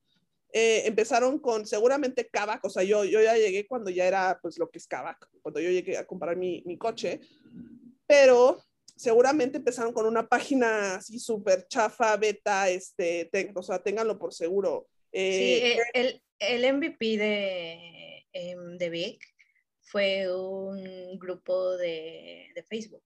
Eh, 0.57 0.87
empezaron 0.87 1.37
con 1.37 1.67
seguramente 1.67 2.29
Kavak, 2.29 2.63
o 2.63 2.69
sea, 2.69 2.81
yo, 2.81 3.03
yo 3.03 3.21
ya 3.21 3.35
llegué 3.35 3.67
cuando 3.67 3.89
ya 3.89 4.05
era 4.05 4.39
pues 4.41 4.57
lo 4.57 4.69
que 4.69 4.77
es 4.77 4.87
Kavak, 4.87 5.27
cuando 5.41 5.59
yo 5.59 5.69
llegué 5.69 5.97
a 5.97 6.07
comprar 6.07 6.37
mi, 6.37 6.63
mi 6.65 6.77
coche, 6.77 7.19
pero 8.07 8.63
seguramente 8.95 9.57
empezaron 9.57 9.91
con 9.91 10.05
una 10.05 10.29
página 10.29 10.95
así 10.95 11.19
súper 11.19 11.67
chafa, 11.67 12.15
beta, 12.15 12.69
este, 12.69 13.29
o 13.53 13.63
sea, 13.63 13.83
ténganlo 13.83 14.17
por 14.17 14.33
seguro. 14.33 14.87
Eh, 15.11 15.75
sí, 15.75 15.81
el, 15.93 16.23
el, 16.39 16.73
MVP 16.73 17.17
de, 17.17 18.25
em, 18.31 18.77
de 18.77 18.89
Vic 18.89 19.25
fue 19.81 20.33
un 20.33 21.19
grupo 21.19 21.75
de, 21.75 22.49
de 22.55 22.63
Facebook 22.63 23.03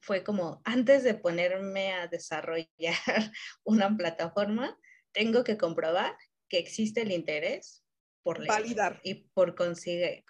fue 0.00 0.24
como, 0.24 0.60
antes 0.64 1.04
de 1.04 1.14
ponerme 1.14 1.92
a 1.92 2.08
desarrollar 2.08 2.66
una 3.64 3.96
plataforma, 3.96 4.76
tengo 5.12 5.44
que 5.44 5.56
comprobar 5.56 6.16
que 6.52 6.58
existe 6.58 7.00
el 7.00 7.12
interés 7.12 7.82
por 8.22 8.38
leer 8.38 8.50
validar 8.50 9.00
y 9.02 9.14
por 9.14 9.54
conseguir 9.54 10.22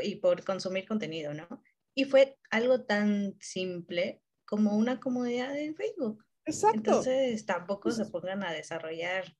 y 0.00 0.16
por 0.16 0.44
consumir 0.44 0.86
contenido, 0.86 1.32
¿no? 1.32 1.48
Y 1.94 2.04
fue 2.04 2.36
algo 2.50 2.84
tan 2.84 3.38
simple 3.40 4.20
como 4.44 4.76
una 4.76 5.00
comodidad 5.00 5.56
en 5.58 5.74
Facebook. 5.74 6.22
Exacto. 6.44 6.76
Entonces 6.76 7.46
tampoco 7.46 7.90
se 7.90 8.04
pongan 8.04 8.42
a 8.42 8.52
desarrollar 8.52 9.34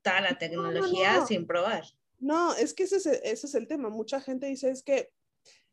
toda 0.00 0.22
la 0.22 0.38
tecnología 0.38 1.26
sin 1.26 1.46
probar. 1.46 1.84
No, 2.18 2.54
es 2.54 2.72
que 2.72 2.84
ese 2.84 2.96
es, 2.96 3.06
ese 3.06 3.46
es 3.46 3.54
el 3.54 3.68
tema. 3.68 3.90
Mucha 3.90 4.22
gente 4.22 4.46
dice 4.46 4.70
es 4.70 4.82
que 4.82 5.12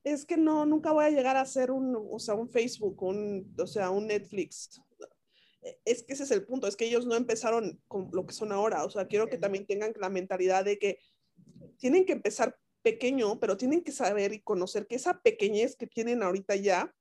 es 0.04 0.26
que 0.26 0.36
no, 0.36 0.66
nunca 0.66 0.92
voy 0.92 1.06
a 1.06 1.10
llegar 1.10 1.38
a 1.38 1.46
ser 1.46 1.72
un, 1.72 1.96
o 1.96 2.20
sea, 2.20 2.36
un 2.36 2.50
Facebook, 2.50 3.02
un, 3.02 3.56
o 3.58 3.68
sea, 3.68 3.92
un 3.92 4.08
Netflix, 4.08 4.82
es 5.86 6.04
que 6.04 6.14
ese 6.14 6.24
es 6.24 6.32
el 6.32 6.46
punto, 6.46 6.68
es 6.68 6.76
que 6.76 6.86
ellos 6.86 7.06
no 7.06 7.16
empezaron 7.16 7.82
con 7.88 8.10
lo 8.14 8.26
que 8.26 8.34
son 8.34 8.52
ahora, 8.52 8.84
o 8.86 8.90
sea, 8.90 9.08
quiero 9.08 9.28
que 9.28 9.38
también 9.38 9.66
tengan 9.66 9.94
la 9.98 10.10
mentalidad 10.10 10.66
de 10.66 10.80
que 10.80 11.00
tienen 11.78 12.06
que 12.06 12.14
empezar 12.14 12.58
pequeño, 12.82 13.40
pero 13.40 13.58
tienen 13.58 13.84
que 13.84 13.92
saber 13.92 14.34
y 14.34 14.42
conocer 14.42 14.88
que 14.88 14.96
esa 14.96 15.22
pequeñez 15.22 15.76
que 15.76 15.88
tienen 15.88 16.24
ahorita 16.24 16.56
ya, 16.56 16.94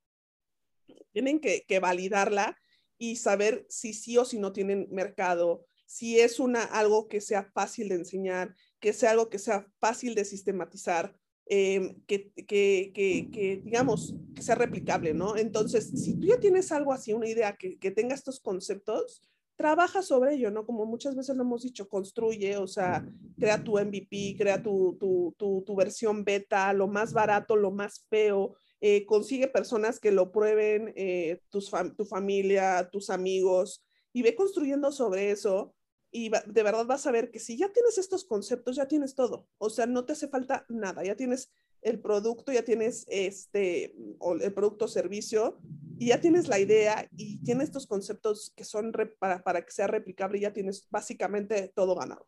tienen 1.13 1.41
que, 1.41 1.65
que 1.67 1.79
validarla 1.79 2.57
y 2.97 3.17
saber 3.17 3.65
si 3.69 3.95
sí 3.95 4.19
o 4.19 4.25
si 4.25 4.39
no 4.39 4.53
tienen 4.53 4.89
mercado, 4.91 5.65
si 5.87 6.21
es 6.21 6.41
una, 6.41 6.65
algo 6.65 7.09
que 7.09 7.21
sea 7.21 7.45
fácil 7.55 7.89
de 7.89 7.97
enseñar, 7.97 8.55
que 8.81 8.93
sea 8.93 9.13
algo 9.13 9.31
que 9.31 9.39
sea 9.39 9.67
fácil 9.79 10.15
de 10.15 10.25
sistematizar, 10.25 11.17
Em, 11.51 11.95
que, 12.07 12.31
que, 12.47 12.93
que, 12.95 13.63
digamos, 13.65 14.15
que 14.35 14.43
sea 14.43 14.55
replicable, 14.55 15.15
¿no? 15.15 15.35
Entonces, 15.35 15.91
si 15.95 16.15
tú 16.21 16.27
ya 16.27 16.39
tienes 16.39 16.71
algo 16.73 16.93
así, 16.93 17.15
una 17.15 17.27
idea 17.27 17.57
que, 17.57 17.91
tenga 17.91 18.15
estos 18.15 18.39
conceptos, 18.39 19.23
trabaja 19.57 20.03
sobre 20.03 20.35
ello, 20.35 20.51
¿no? 20.51 20.67
Como 20.67 20.85
muchas 20.85 21.17
veces 21.17 21.35
lo 21.37 21.45
hemos 21.45 21.63
dicho, 21.63 21.89
construye, 21.89 22.59
o 22.59 22.67
sea, 22.67 23.09
crea 23.39 23.65
tu 23.65 23.79
MVP, 23.79 24.37
crea 24.37 24.63
tu, 24.63 24.99
tu, 25.01 25.35
tu, 25.39 25.63
tu 25.67 25.75
versión 25.75 26.23
beta, 26.23 26.71
lo 26.75 26.87
más 26.87 27.15
barato, 27.15 27.57
lo 27.57 27.71
más 27.71 28.05
feo, 28.11 28.55
eh, 28.83 29.07
consigue 29.07 29.49
personas 29.49 29.99
que 29.99 30.13
lo 30.13 30.31
prueben, 30.31 30.93
eh, 30.97 31.41
tus 31.49 31.71
tu 31.97 32.05
familia, 32.05 32.91
tus 32.93 33.09
amigos, 33.09 33.83
y 34.13 34.21
ve 34.21 34.35
construyendo 34.35 34.93
sobre 34.93 35.31
eso 35.31 35.75
y 36.11 36.31
de 36.31 36.63
verdad 36.63 36.87
vas 36.87 37.07
a 37.07 37.13
ver 37.13 37.31
que 37.31 37.39
si 37.39 37.57
ya 37.57 37.71
tienes 37.73 37.99
estos 37.99 38.25
conceptos, 38.25 38.77
ya 38.77 38.87
tienes 38.87 39.15
todo. 39.15 39.47
O 39.59 39.71
sea, 39.71 39.87
no 39.87 40.05
te 40.05 40.13
hace 40.13 40.29
falta 40.29 40.65
nada, 40.69 41.05
ya 41.05 41.17
tienes 41.17 41.53
el 41.83 42.01
producto, 42.01 42.53
ya 42.53 42.65
tienes 42.65 43.05
este, 43.09 43.95
el 44.41 44.53
producto 44.55 44.87
o 44.87 44.89
servicio, 44.89 45.61
y 45.99 46.09
ya 46.09 46.21
tienes 46.21 46.49
la 46.49 46.59
idea 46.59 47.09
y 47.17 47.39
tienes 47.43 47.65
estos 47.69 47.87
conceptos 47.87 48.53
que 48.57 48.65
son 48.65 48.93
para, 49.19 49.43
para 49.43 49.63
que 49.63 49.71
sea 49.71 49.87
replicable, 49.87 50.39
y 50.39 50.43
ya 50.43 50.53
tienes 50.53 50.87
básicamente 50.91 51.73
todo 51.75 51.95
ganado. 51.95 52.27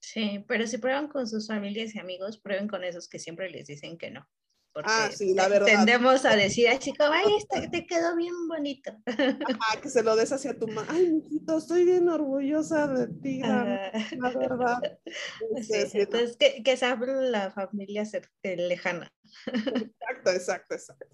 Sí, 0.00 0.44
pero 0.46 0.66
si 0.66 0.78
prueban 0.78 1.08
con 1.08 1.26
sus 1.26 1.48
familias 1.48 1.94
y 1.94 1.98
amigos, 1.98 2.38
prueben 2.38 2.68
con 2.68 2.84
esos 2.84 3.08
que 3.08 3.18
siempre 3.18 3.50
les 3.50 3.66
dicen 3.66 3.98
que 3.98 4.10
no 4.10 4.28
ah, 4.84 5.10
sí, 5.12 5.34
la 5.34 5.48
verdad. 5.48 5.66
Tendemos 5.66 6.24
a 6.24 6.36
decir, 6.36 6.68
ay, 6.68 6.78
chico, 6.78 7.04
ay, 7.04 7.24
este 7.38 7.68
te 7.68 7.86
quedó 7.86 8.16
bien 8.16 8.48
bonito. 8.48 8.92
Ah, 9.68 9.80
que 9.80 9.88
se 9.88 10.02
lo 10.02 10.16
des 10.16 10.32
hacia 10.32 10.58
tu 10.58 10.68
mamá. 10.68 10.86
Ay, 10.90 11.10
mijito, 11.10 11.58
estoy 11.58 11.84
bien 11.84 12.08
orgullosa 12.08 12.86
de 12.86 13.08
ti, 13.20 13.40
la, 13.40 13.90
verdad. 14.34 14.98
Sí, 15.62 15.86
sí, 15.90 16.00
entonces, 16.00 16.36
que, 16.36 16.62
que 16.62 16.76
se 16.76 16.84
abra 16.84 17.14
la 17.22 17.50
familia 17.50 18.04
eh, 18.42 18.56
lejana. 18.56 19.12
Exacto, 19.46 20.30
exacto, 20.30 20.74
exacto. 20.74 21.06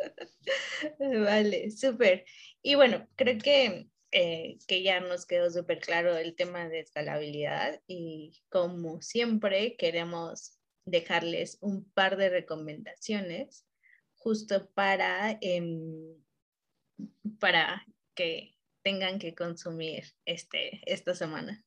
Vale, 0.98 1.70
súper. 1.70 2.24
Y 2.62 2.74
bueno, 2.74 3.06
creo 3.16 3.38
que, 3.38 3.88
eh, 4.10 4.58
que 4.66 4.82
ya 4.82 5.00
nos 5.00 5.26
quedó 5.26 5.50
súper 5.50 5.80
claro 5.80 6.16
el 6.16 6.34
tema 6.34 6.68
de 6.68 6.80
escalabilidad 6.80 7.80
y 7.86 8.42
como 8.50 9.00
siempre 9.00 9.76
queremos 9.76 10.61
dejarles 10.84 11.58
un 11.60 11.84
par 11.92 12.16
de 12.16 12.28
recomendaciones 12.28 13.66
justo 14.14 14.70
para, 14.74 15.38
em, 15.40 16.16
para 17.38 17.86
que 18.14 18.56
tengan 18.82 19.18
que 19.18 19.34
consumir 19.34 20.04
este, 20.24 20.80
esta 20.86 21.14
semana. 21.14 21.64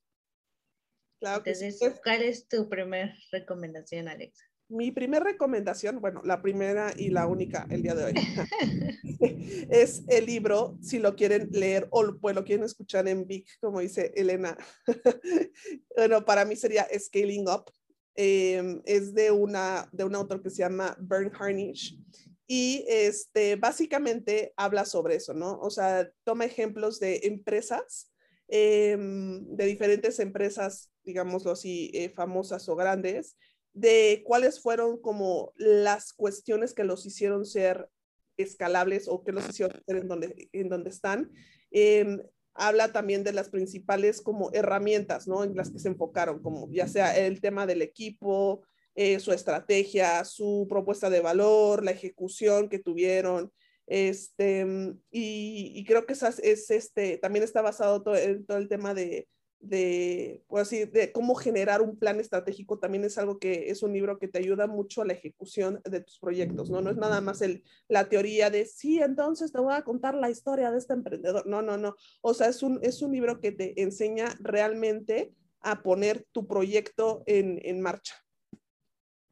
Claro 1.18 1.42
Entonces, 1.44 1.80
¿cuál 2.02 2.22
es 2.22 2.46
tu 2.46 2.68
primera 2.68 3.14
recomendación, 3.32 4.08
Alexa? 4.08 4.44
Mi 4.68 4.90
primera 4.90 5.24
recomendación, 5.24 6.00
bueno, 6.00 6.20
la 6.24 6.42
primera 6.42 6.92
y 6.96 7.10
la 7.10 7.26
única 7.26 7.66
el 7.70 7.82
día 7.82 7.94
de 7.94 8.04
hoy, 8.04 8.14
es 9.70 10.02
el 10.08 10.26
libro, 10.26 10.76
si 10.82 10.98
lo 10.98 11.14
quieren 11.14 11.48
leer 11.52 11.86
o 11.90 12.18
pues 12.20 12.34
lo 12.34 12.44
quieren 12.44 12.64
escuchar 12.64 13.06
en 13.08 13.26
Vic, 13.26 13.48
como 13.60 13.80
dice 13.80 14.12
Elena. 14.16 14.56
bueno, 15.96 16.24
para 16.24 16.44
mí 16.44 16.56
sería 16.56 16.86
Scaling 16.98 17.48
Up 17.48 17.72
Em, 18.16 18.80
es 18.86 19.12
de, 19.12 19.30
una, 19.30 19.88
de 19.92 20.04
un 20.04 20.14
autor 20.14 20.42
que 20.42 20.48
se 20.48 20.58
llama 20.58 20.96
Bern 20.98 21.30
Harnish. 21.38 21.98
Y 22.46 22.84
este, 22.88 23.56
básicamente 23.56 24.54
habla 24.56 24.86
sobre 24.86 25.16
eso, 25.16 25.34
¿no? 25.34 25.58
O 25.60 25.68
sea, 25.68 26.10
toma 26.24 26.46
ejemplos 26.46 26.98
de 26.98 27.20
empresas, 27.24 28.10
em, 28.48 29.44
de 29.54 29.66
diferentes 29.66 30.18
empresas, 30.18 30.90
digámoslo 31.04 31.50
así, 31.50 31.90
eh, 31.92 32.08
famosas 32.08 32.68
o 32.68 32.76
grandes, 32.76 33.36
de 33.74 34.22
cuáles 34.24 34.60
fueron 34.60 34.98
como 34.98 35.52
las 35.56 36.14
cuestiones 36.14 36.72
que 36.72 36.84
los 36.84 37.04
hicieron 37.04 37.44
ser 37.44 37.90
escalables 38.38 39.08
o 39.08 39.24
que 39.24 39.32
los 39.32 39.46
hicieron 39.48 39.82
ser 39.86 39.96
en 39.96 40.08
donde, 40.08 40.48
en 40.52 40.68
donde 40.70 40.90
están. 40.90 41.30
Eh, 41.70 42.22
habla 42.58 42.92
también 42.92 43.24
de 43.24 43.32
las 43.32 43.48
principales 43.48 44.20
como 44.20 44.50
herramientas, 44.52 45.26
¿no? 45.28 45.44
En 45.44 45.56
las 45.56 45.70
que 45.70 45.78
se 45.78 45.88
enfocaron, 45.88 46.42
como 46.42 46.68
ya 46.70 46.88
sea 46.88 47.16
el 47.16 47.40
tema 47.40 47.66
del 47.66 47.82
equipo, 47.82 48.62
eh, 48.94 49.20
su 49.20 49.32
estrategia, 49.32 50.24
su 50.24 50.66
propuesta 50.68 51.10
de 51.10 51.20
valor, 51.20 51.84
la 51.84 51.90
ejecución 51.90 52.68
que 52.68 52.78
tuvieron, 52.78 53.52
este, 53.86 54.66
y, 55.10 55.84
creo 55.84 56.06
que 56.06 56.14
esas, 56.14 56.40
es 56.40 56.70
este, 56.70 57.18
también 57.18 57.44
está 57.44 57.62
basado 57.62 58.02
todo, 58.02 58.16
todo 58.46 58.58
el 58.58 58.68
tema 58.68 58.94
de, 58.94 59.28
de, 59.68 60.42
pues 60.48 60.62
así, 60.62 60.84
de 60.84 61.12
cómo 61.12 61.34
generar 61.34 61.82
un 61.82 61.98
plan 61.98 62.20
estratégico 62.20 62.78
también 62.78 63.04
es 63.04 63.18
algo 63.18 63.38
que 63.38 63.70
es 63.70 63.82
un 63.82 63.92
libro 63.92 64.18
que 64.18 64.28
te 64.28 64.38
ayuda 64.38 64.66
mucho 64.66 65.02
a 65.02 65.04
la 65.04 65.12
ejecución 65.12 65.80
de 65.84 66.00
tus 66.00 66.18
proyectos, 66.18 66.70
¿no? 66.70 66.80
No 66.80 66.90
es 66.90 66.96
nada 66.96 67.20
más 67.20 67.42
el, 67.42 67.62
la 67.88 68.08
teoría 68.08 68.50
de, 68.50 68.64
sí, 68.64 69.00
entonces 69.00 69.52
te 69.52 69.60
voy 69.60 69.74
a 69.74 69.82
contar 69.82 70.14
la 70.14 70.30
historia 70.30 70.70
de 70.70 70.78
este 70.78 70.94
emprendedor. 70.94 71.46
No, 71.46 71.62
no, 71.62 71.76
no. 71.76 71.96
O 72.20 72.34
sea, 72.34 72.48
es 72.48 72.62
un, 72.62 72.78
es 72.82 73.02
un 73.02 73.12
libro 73.12 73.40
que 73.40 73.52
te 73.52 73.80
enseña 73.82 74.36
realmente 74.40 75.32
a 75.60 75.82
poner 75.82 76.24
tu 76.32 76.46
proyecto 76.46 77.22
en, 77.26 77.60
en 77.64 77.80
marcha. 77.80 78.14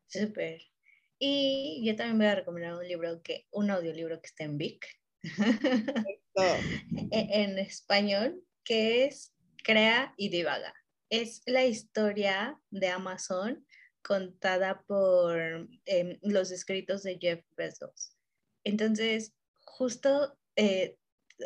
Súper. 0.07 0.63
Y 1.19 1.83
yo 1.85 1.97
también 1.97 2.19
voy 2.19 2.27
a 2.27 2.35
recomendar 2.35 2.75
un 2.75 2.87
libro 2.87 3.23
que, 3.23 3.47
un 3.51 3.71
audiolibro 3.71 4.21
que 4.21 4.27
está 4.27 4.45
en 4.45 4.59
Vic, 4.59 4.87
en 7.11 7.59
español, 7.59 8.43
que 8.65 9.05
es 9.05 9.34
Crea 9.65 10.15
y 10.17 10.29
divaga. 10.29 10.75
Es 11.09 11.43
la 11.47 11.65
historia 11.65 12.61
de 12.71 12.89
Amazon 12.89 13.67
contada 14.03 14.83
por 14.83 15.37
em, 15.87 16.19
los 16.23 16.51
escritos 16.51 17.03
de 17.03 17.19
Jeff 17.19 17.45
Bezos. 17.57 18.15
Entonces, 18.63 19.33
justo, 19.65 20.39
eh, 20.57 20.99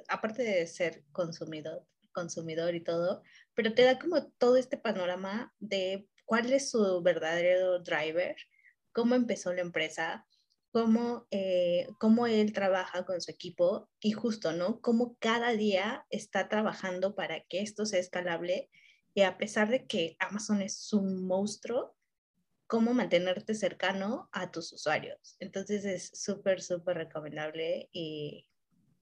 aparte 0.08 0.42
de 0.42 0.66
ser 0.66 1.04
consumidor, 1.12 1.86
consumidor 2.12 2.74
y 2.74 2.82
todo, 2.82 3.22
pero 3.54 3.72
te 3.72 3.84
da 3.84 3.98
como 3.98 4.26
todo 4.32 4.56
este 4.56 4.76
panorama 4.76 5.54
de 5.60 6.08
cuál 6.24 6.52
es 6.52 6.70
su 6.70 7.00
verdadero 7.02 7.78
driver, 7.78 8.36
cómo 8.92 9.14
empezó 9.14 9.52
la 9.54 9.62
empresa, 9.62 10.26
cómo, 10.78 11.26
eh, 11.32 11.88
cómo 11.98 12.28
él 12.28 12.52
trabaja 12.52 13.04
con 13.04 13.20
su 13.20 13.32
equipo 13.32 13.90
y 14.00 14.12
justo, 14.12 14.52
¿no? 14.52 14.80
Cómo 14.80 15.16
cada 15.18 15.50
día 15.54 16.06
está 16.08 16.48
trabajando 16.48 17.16
para 17.16 17.40
que 17.40 17.62
esto 17.62 17.84
sea 17.84 17.98
escalable 17.98 18.70
y 19.12 19.22
a 19.22 19.38
pesar 19.38 19.70
de 19.70 19.88
que 19.88 20.16
Amazon 20.20 20.62
es 20.62 20.92
un 20.92 21.26
monstruo, 21.26 21.96
cómo 22.68 22.94
mantenerte 22.94 23.54
cercano 23.54 24.28
a 24.30 24.52
tus 24.52 24.72
usuarios. 24.72 25.34
Entonces 25.40 25.84
es 25.84 26.12
súper, 26.14 26.62
súper 26.62 26.96
recomendable 26.96 27.88
y, 27.90 28.46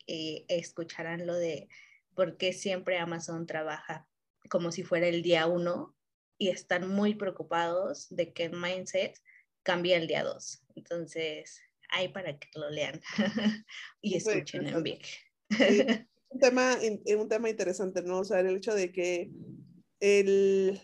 y 0.07 0.47
escucharán 0.49 1.27
lo 1.27 1.35
de 1.35 1.69
por 2.15 2.39
qué 2.39 2.55
siempre 2.55 2.97
Amazon 2.97 3.45
trabaja 3.45 4.09
como 4.49 4.73
si 4.73 4.83
fuera 4.83 5.09
el 5.09 5.21
día 5.21 5.47
uno 5.47 5.95
y 6.39 6.49
están 6.49 6.89
muy 6.89 7.17
preocupados 7.17 8.07
de 8.09 8.33
que 8.33 8.45
el 8.45 8.53
mindset 8.53 9.21
cambia 9.63 9.99
el 9.99 10.07
día 10.07 10.25
2. 10.25 10.63
Entonces, 10.77 11.61
hay 11.91 12.09
para 12.09 12.39
que 12.39 12.49
lo 12.55 12.71
lean 12.71 13.01
y 14.01 14.17
escuchen 14.17 14.67
en 14.67 14.83
Vic. 14.83 15.07
un, 16.31 16.41
tema, 16.41 16.79
un 17.17 17.29
tema 17.29 17.51
interesante, 17.51 18.03
¿no? 18.03 18.21
O 18.21 18.25
sea, 18.25 18.41
el 18.41 18.57
hecho 18.57 18.75
de 18.75 18.93
que 18.93 19.31
el, 20.01 20.81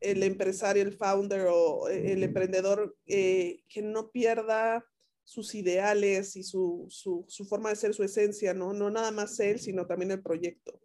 el 0.00 0.22
empresario, 0.22 0.82
el 0.82 0.96
founder 0.96 1.46
o 1.50 1.88
el 1.88 2.22
emprendedor 2.22 2.96
eh, 3.06 3.62
que 3.68 3.82
no 3.82 4.10
pierda 4.10 4.84
sus 5.24 5.54
ideales 5.54 6.36
y 6.36 6.42
su, 6.42 6.86
su, 6.90 7.24
su, 7.28 7.44
forma 7.44 7.70
de 7.70 7.76
ser, 7.76 7.94
su 7.94 8.02
esencia, 8.02 8.54
¿no? 8.54 8.72
No 8.72 8.90
nada 8.90 9.12
más 9.12 9.38
él, 9.40 9.60
sino 9.60 9.86
también 9.86 10.10
el 10.10 10.22
proyecto. 10.22 10.80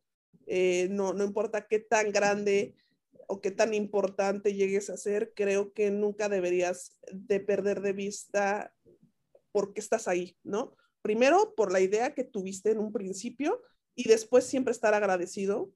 Eh, 0.46 0.88
no, 0.92 1.14
no 1.14 1.24
importa 1.24 1.68
qué 1.68 1.80
tan 1.80 2.12
grande 2.12 2.76
o 3.28 3.42
qué 3.42 3.52
tan 3.52 3.74
importante 3.74 4.54
llegues 4.54 4.90
a 4.90 4.98
ser, 4.98 5.34
creo 5.36 5.74
que 5.74 5.92
nunca 5.92 6.30
deberías 6.30 6.98
de 7.12 7.42
perder 7.42 7.82
de 7.82 7.92
vista 7.92 8.74
por 9.58 9.74
qué 9.74 9.80
estás 9.80 10.08
ahí, 10.08 10.38
¿no? 10.44 10.76
Primero, 11.02 11.56
por 11.56 11.72
la 11.72 11.80
idea 11.80 12.14
que 12.14 12.24
tuviste 12.24 12.70
en 12.70 12.78
un 12.78 12.94
principio 12.94 13.64
y 13.96 14.08
después 14.08 14.46
siempre 14.46 14.72
estar 14.72 14.94
agradecido 14.94 15.74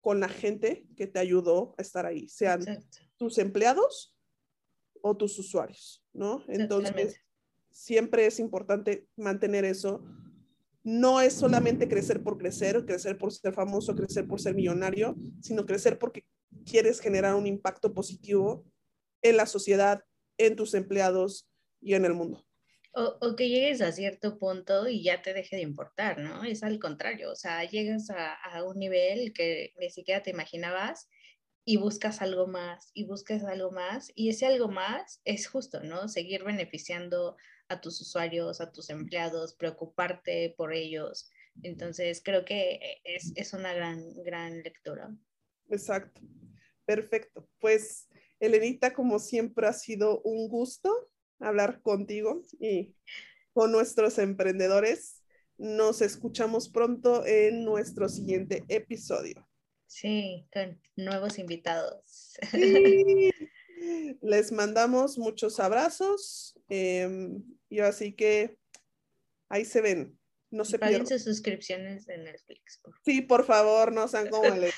con 0.00 0.20
la 0.20 0.30
gente 0.30 0.86
que 0.96 1.06
te 1.06 1.18
ayudó 1.18 1.74
a 1.76 1.82
estar 1.82 2.06
ahí, 2.06 2.30
sean 2.30 2.64
tus 3.18 3.36
empleados 3.36 4.16
o 5.02 5.14
tus 5.18 5.38
usuarios, 5.38 6.02
¿no? 6.14 6.42
Entonces, 6.48 7.20
siempre 7.70 8.24
es 8.24 8.40
importante 8.40 9.06
mantener 9.16 9.66
eso. 9.66 10.02
No 10.82 11.20
es 11.20 11.34
solamente 11.34 11.88
crecer 11.88 12.22
por 12.22 12.38
crecer, 12.38 12.86
crecer 12.86 13.18
por 13.18 13.32
ser 13.32 13.52
famoso, 13.52 13.94
crecer 13.94 14.26
por 14.26 14.40
ser 14.40 14.54
millonario, 14.54 15.14
sino 15.42 15.66
crecer 15.66 15.98
porque 15.98 16.24
quieres 16.64 17.00
generar 17.00 17.34
un 17.34 17.46
impacto 17.46 17.92
positivo 17.92 18.64
en 19.20 19.36
la 19.36 19.44
sociedad, 19.44 20.02
en 20.38 20.56
tus 20.56 20.72
empleados 20.72 21.50
y 21.82 21.92
en 21.92 22.06
el 22.06 22.14
mundo. 22.14 22.46
O, 22.94 23.36
que 23.36 23.48
llegues 23.48 23.80
a 23.80 23.90
cierto 23.90 24.38
punto 24.38 24.86
y 24.86 25.02
ya 25.02 25.22
te 25.22 25.32
deje 25.32 25.56
de 25.56 25.62
importar, 25.62 26.18
¿no? 26.18 26.44
Es 26.44 26.62
al 26.62 26.78
contrario, 26.78 27.32
o 27.32 27.36
sea, 27.36 27.64
llegas 27.64 28.10
a, 28.10 28.34
a, 28.34 28.64
un 28.64 28.78
nivel 28.78 29.32
que 29.32 29.72
ni 29.80 29.88
siquiera 29.88 30.22
te 30.22 30.30
imaginabas 30.30 31.08
y 31.64 31.78
buscas 31.78 32.20
algo 32.20 32.46
más 32.46 32.90
y 32.92 33.06
buscas 33.06 33.44
algo 33.44 33.70
más 33.70 34.12
y 34.14 34.28
ese 34.28 34.46
algo 34.46 34.68
más 34.68 35.22
es 35.24 35.46
justo, 35.46 35.80
¿no? 35.82 36.08
Seguir 36.08 36.44
beneficiando 36.44 37.36
a 37.68 37.80
tus 37.80 38.00
usuarios, 38.00 38.60
a 38.60 38.70
tus 38.70 38.90
empleados, 38.90 39.54
preocuparte 39.54 40.54
por 40.56 40.74
ellos. 40.74 41.30
Entonces, 41.62 42.22
creo 42.24 42.44
que 42.44 43.00
es, 43.04 43.32
es 43.36 43.52
una 43.52 43.72
gran, 43.72 44.22
gran 44.22 44.62
lectura. 44.62 45.14
Exacto. 45.70 46.20
Perfecto. 46.84 47.48
Pues, 47.60 48.08
Elenita, 48.40 48.92
como 48.92 49.18
siempre, 49.18 49.66
ha 49.66 49.72
sido 49.72 50.20
un 50.22 50.48
gusto 50.48 51.11
hablar 51.42 51.82
contigo 51.82 52.42
y 52.58 52.94
con 53.52 53.72
nuestros 53.72 54.18
emprendedores. 54.18 55.18
nos 55.58 56.00
escuchamos 56.02 56.68
pronto 56.68 57.24
en 57.24 57.64
nuestro 57.64 58.08
siguiente 58.08 58.64
episodio. 58.68 59.46
Sí, 59.86 60.48
con 60.52 60.80
nuevos 60.96 61.38
invitados. 61.38 62.34
Les 64.22 64.50
mandamos 64.50 65.18
muchos 65.18 65.60
abrazos. 65.60 66.58
Em, 66.68 67.42
y 67.68 67.80
así 67.80 68.12
que 68.14 68.58
ahí 69.48 69.64
se 69.64 69.82
ven. 69.82 70.18
No 70.52 70.64
se 70.66 70.78
Paguen 70.78 71.06
sus 71.06 71.24
suscripciones 71.24 72.04
de 72.06 72.18
Netflix. 72.18 72.80
Sí, 73.04 73.22
por 73.22 73.44
favor, 73.44 73.90
no 73.90 74.06
sean 74.06 74.28
como 74.28 74.44
el 74.54 74.70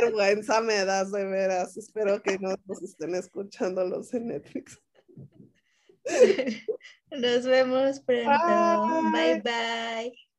vergüenza 0.00 0.62
me 0.62 0.84
das 0.86 1.12
de 1.12 1.24
veras. 1.26 1.76
Espero 1.76 2.22
que 2.22 2.38
no 2.38 2.56
nos 2.64 2.82
estén 2.82 3.14
escuchando 3.14 3.84
los 3.84 4.12
en 4.14 4.28
Netflix. 4.28 4.80
Nos 7.10 7.44
vemos 7.44 8.00
pronto. 8.00 9.10
bye. 9.12 9.40
bye. 9.40 10.33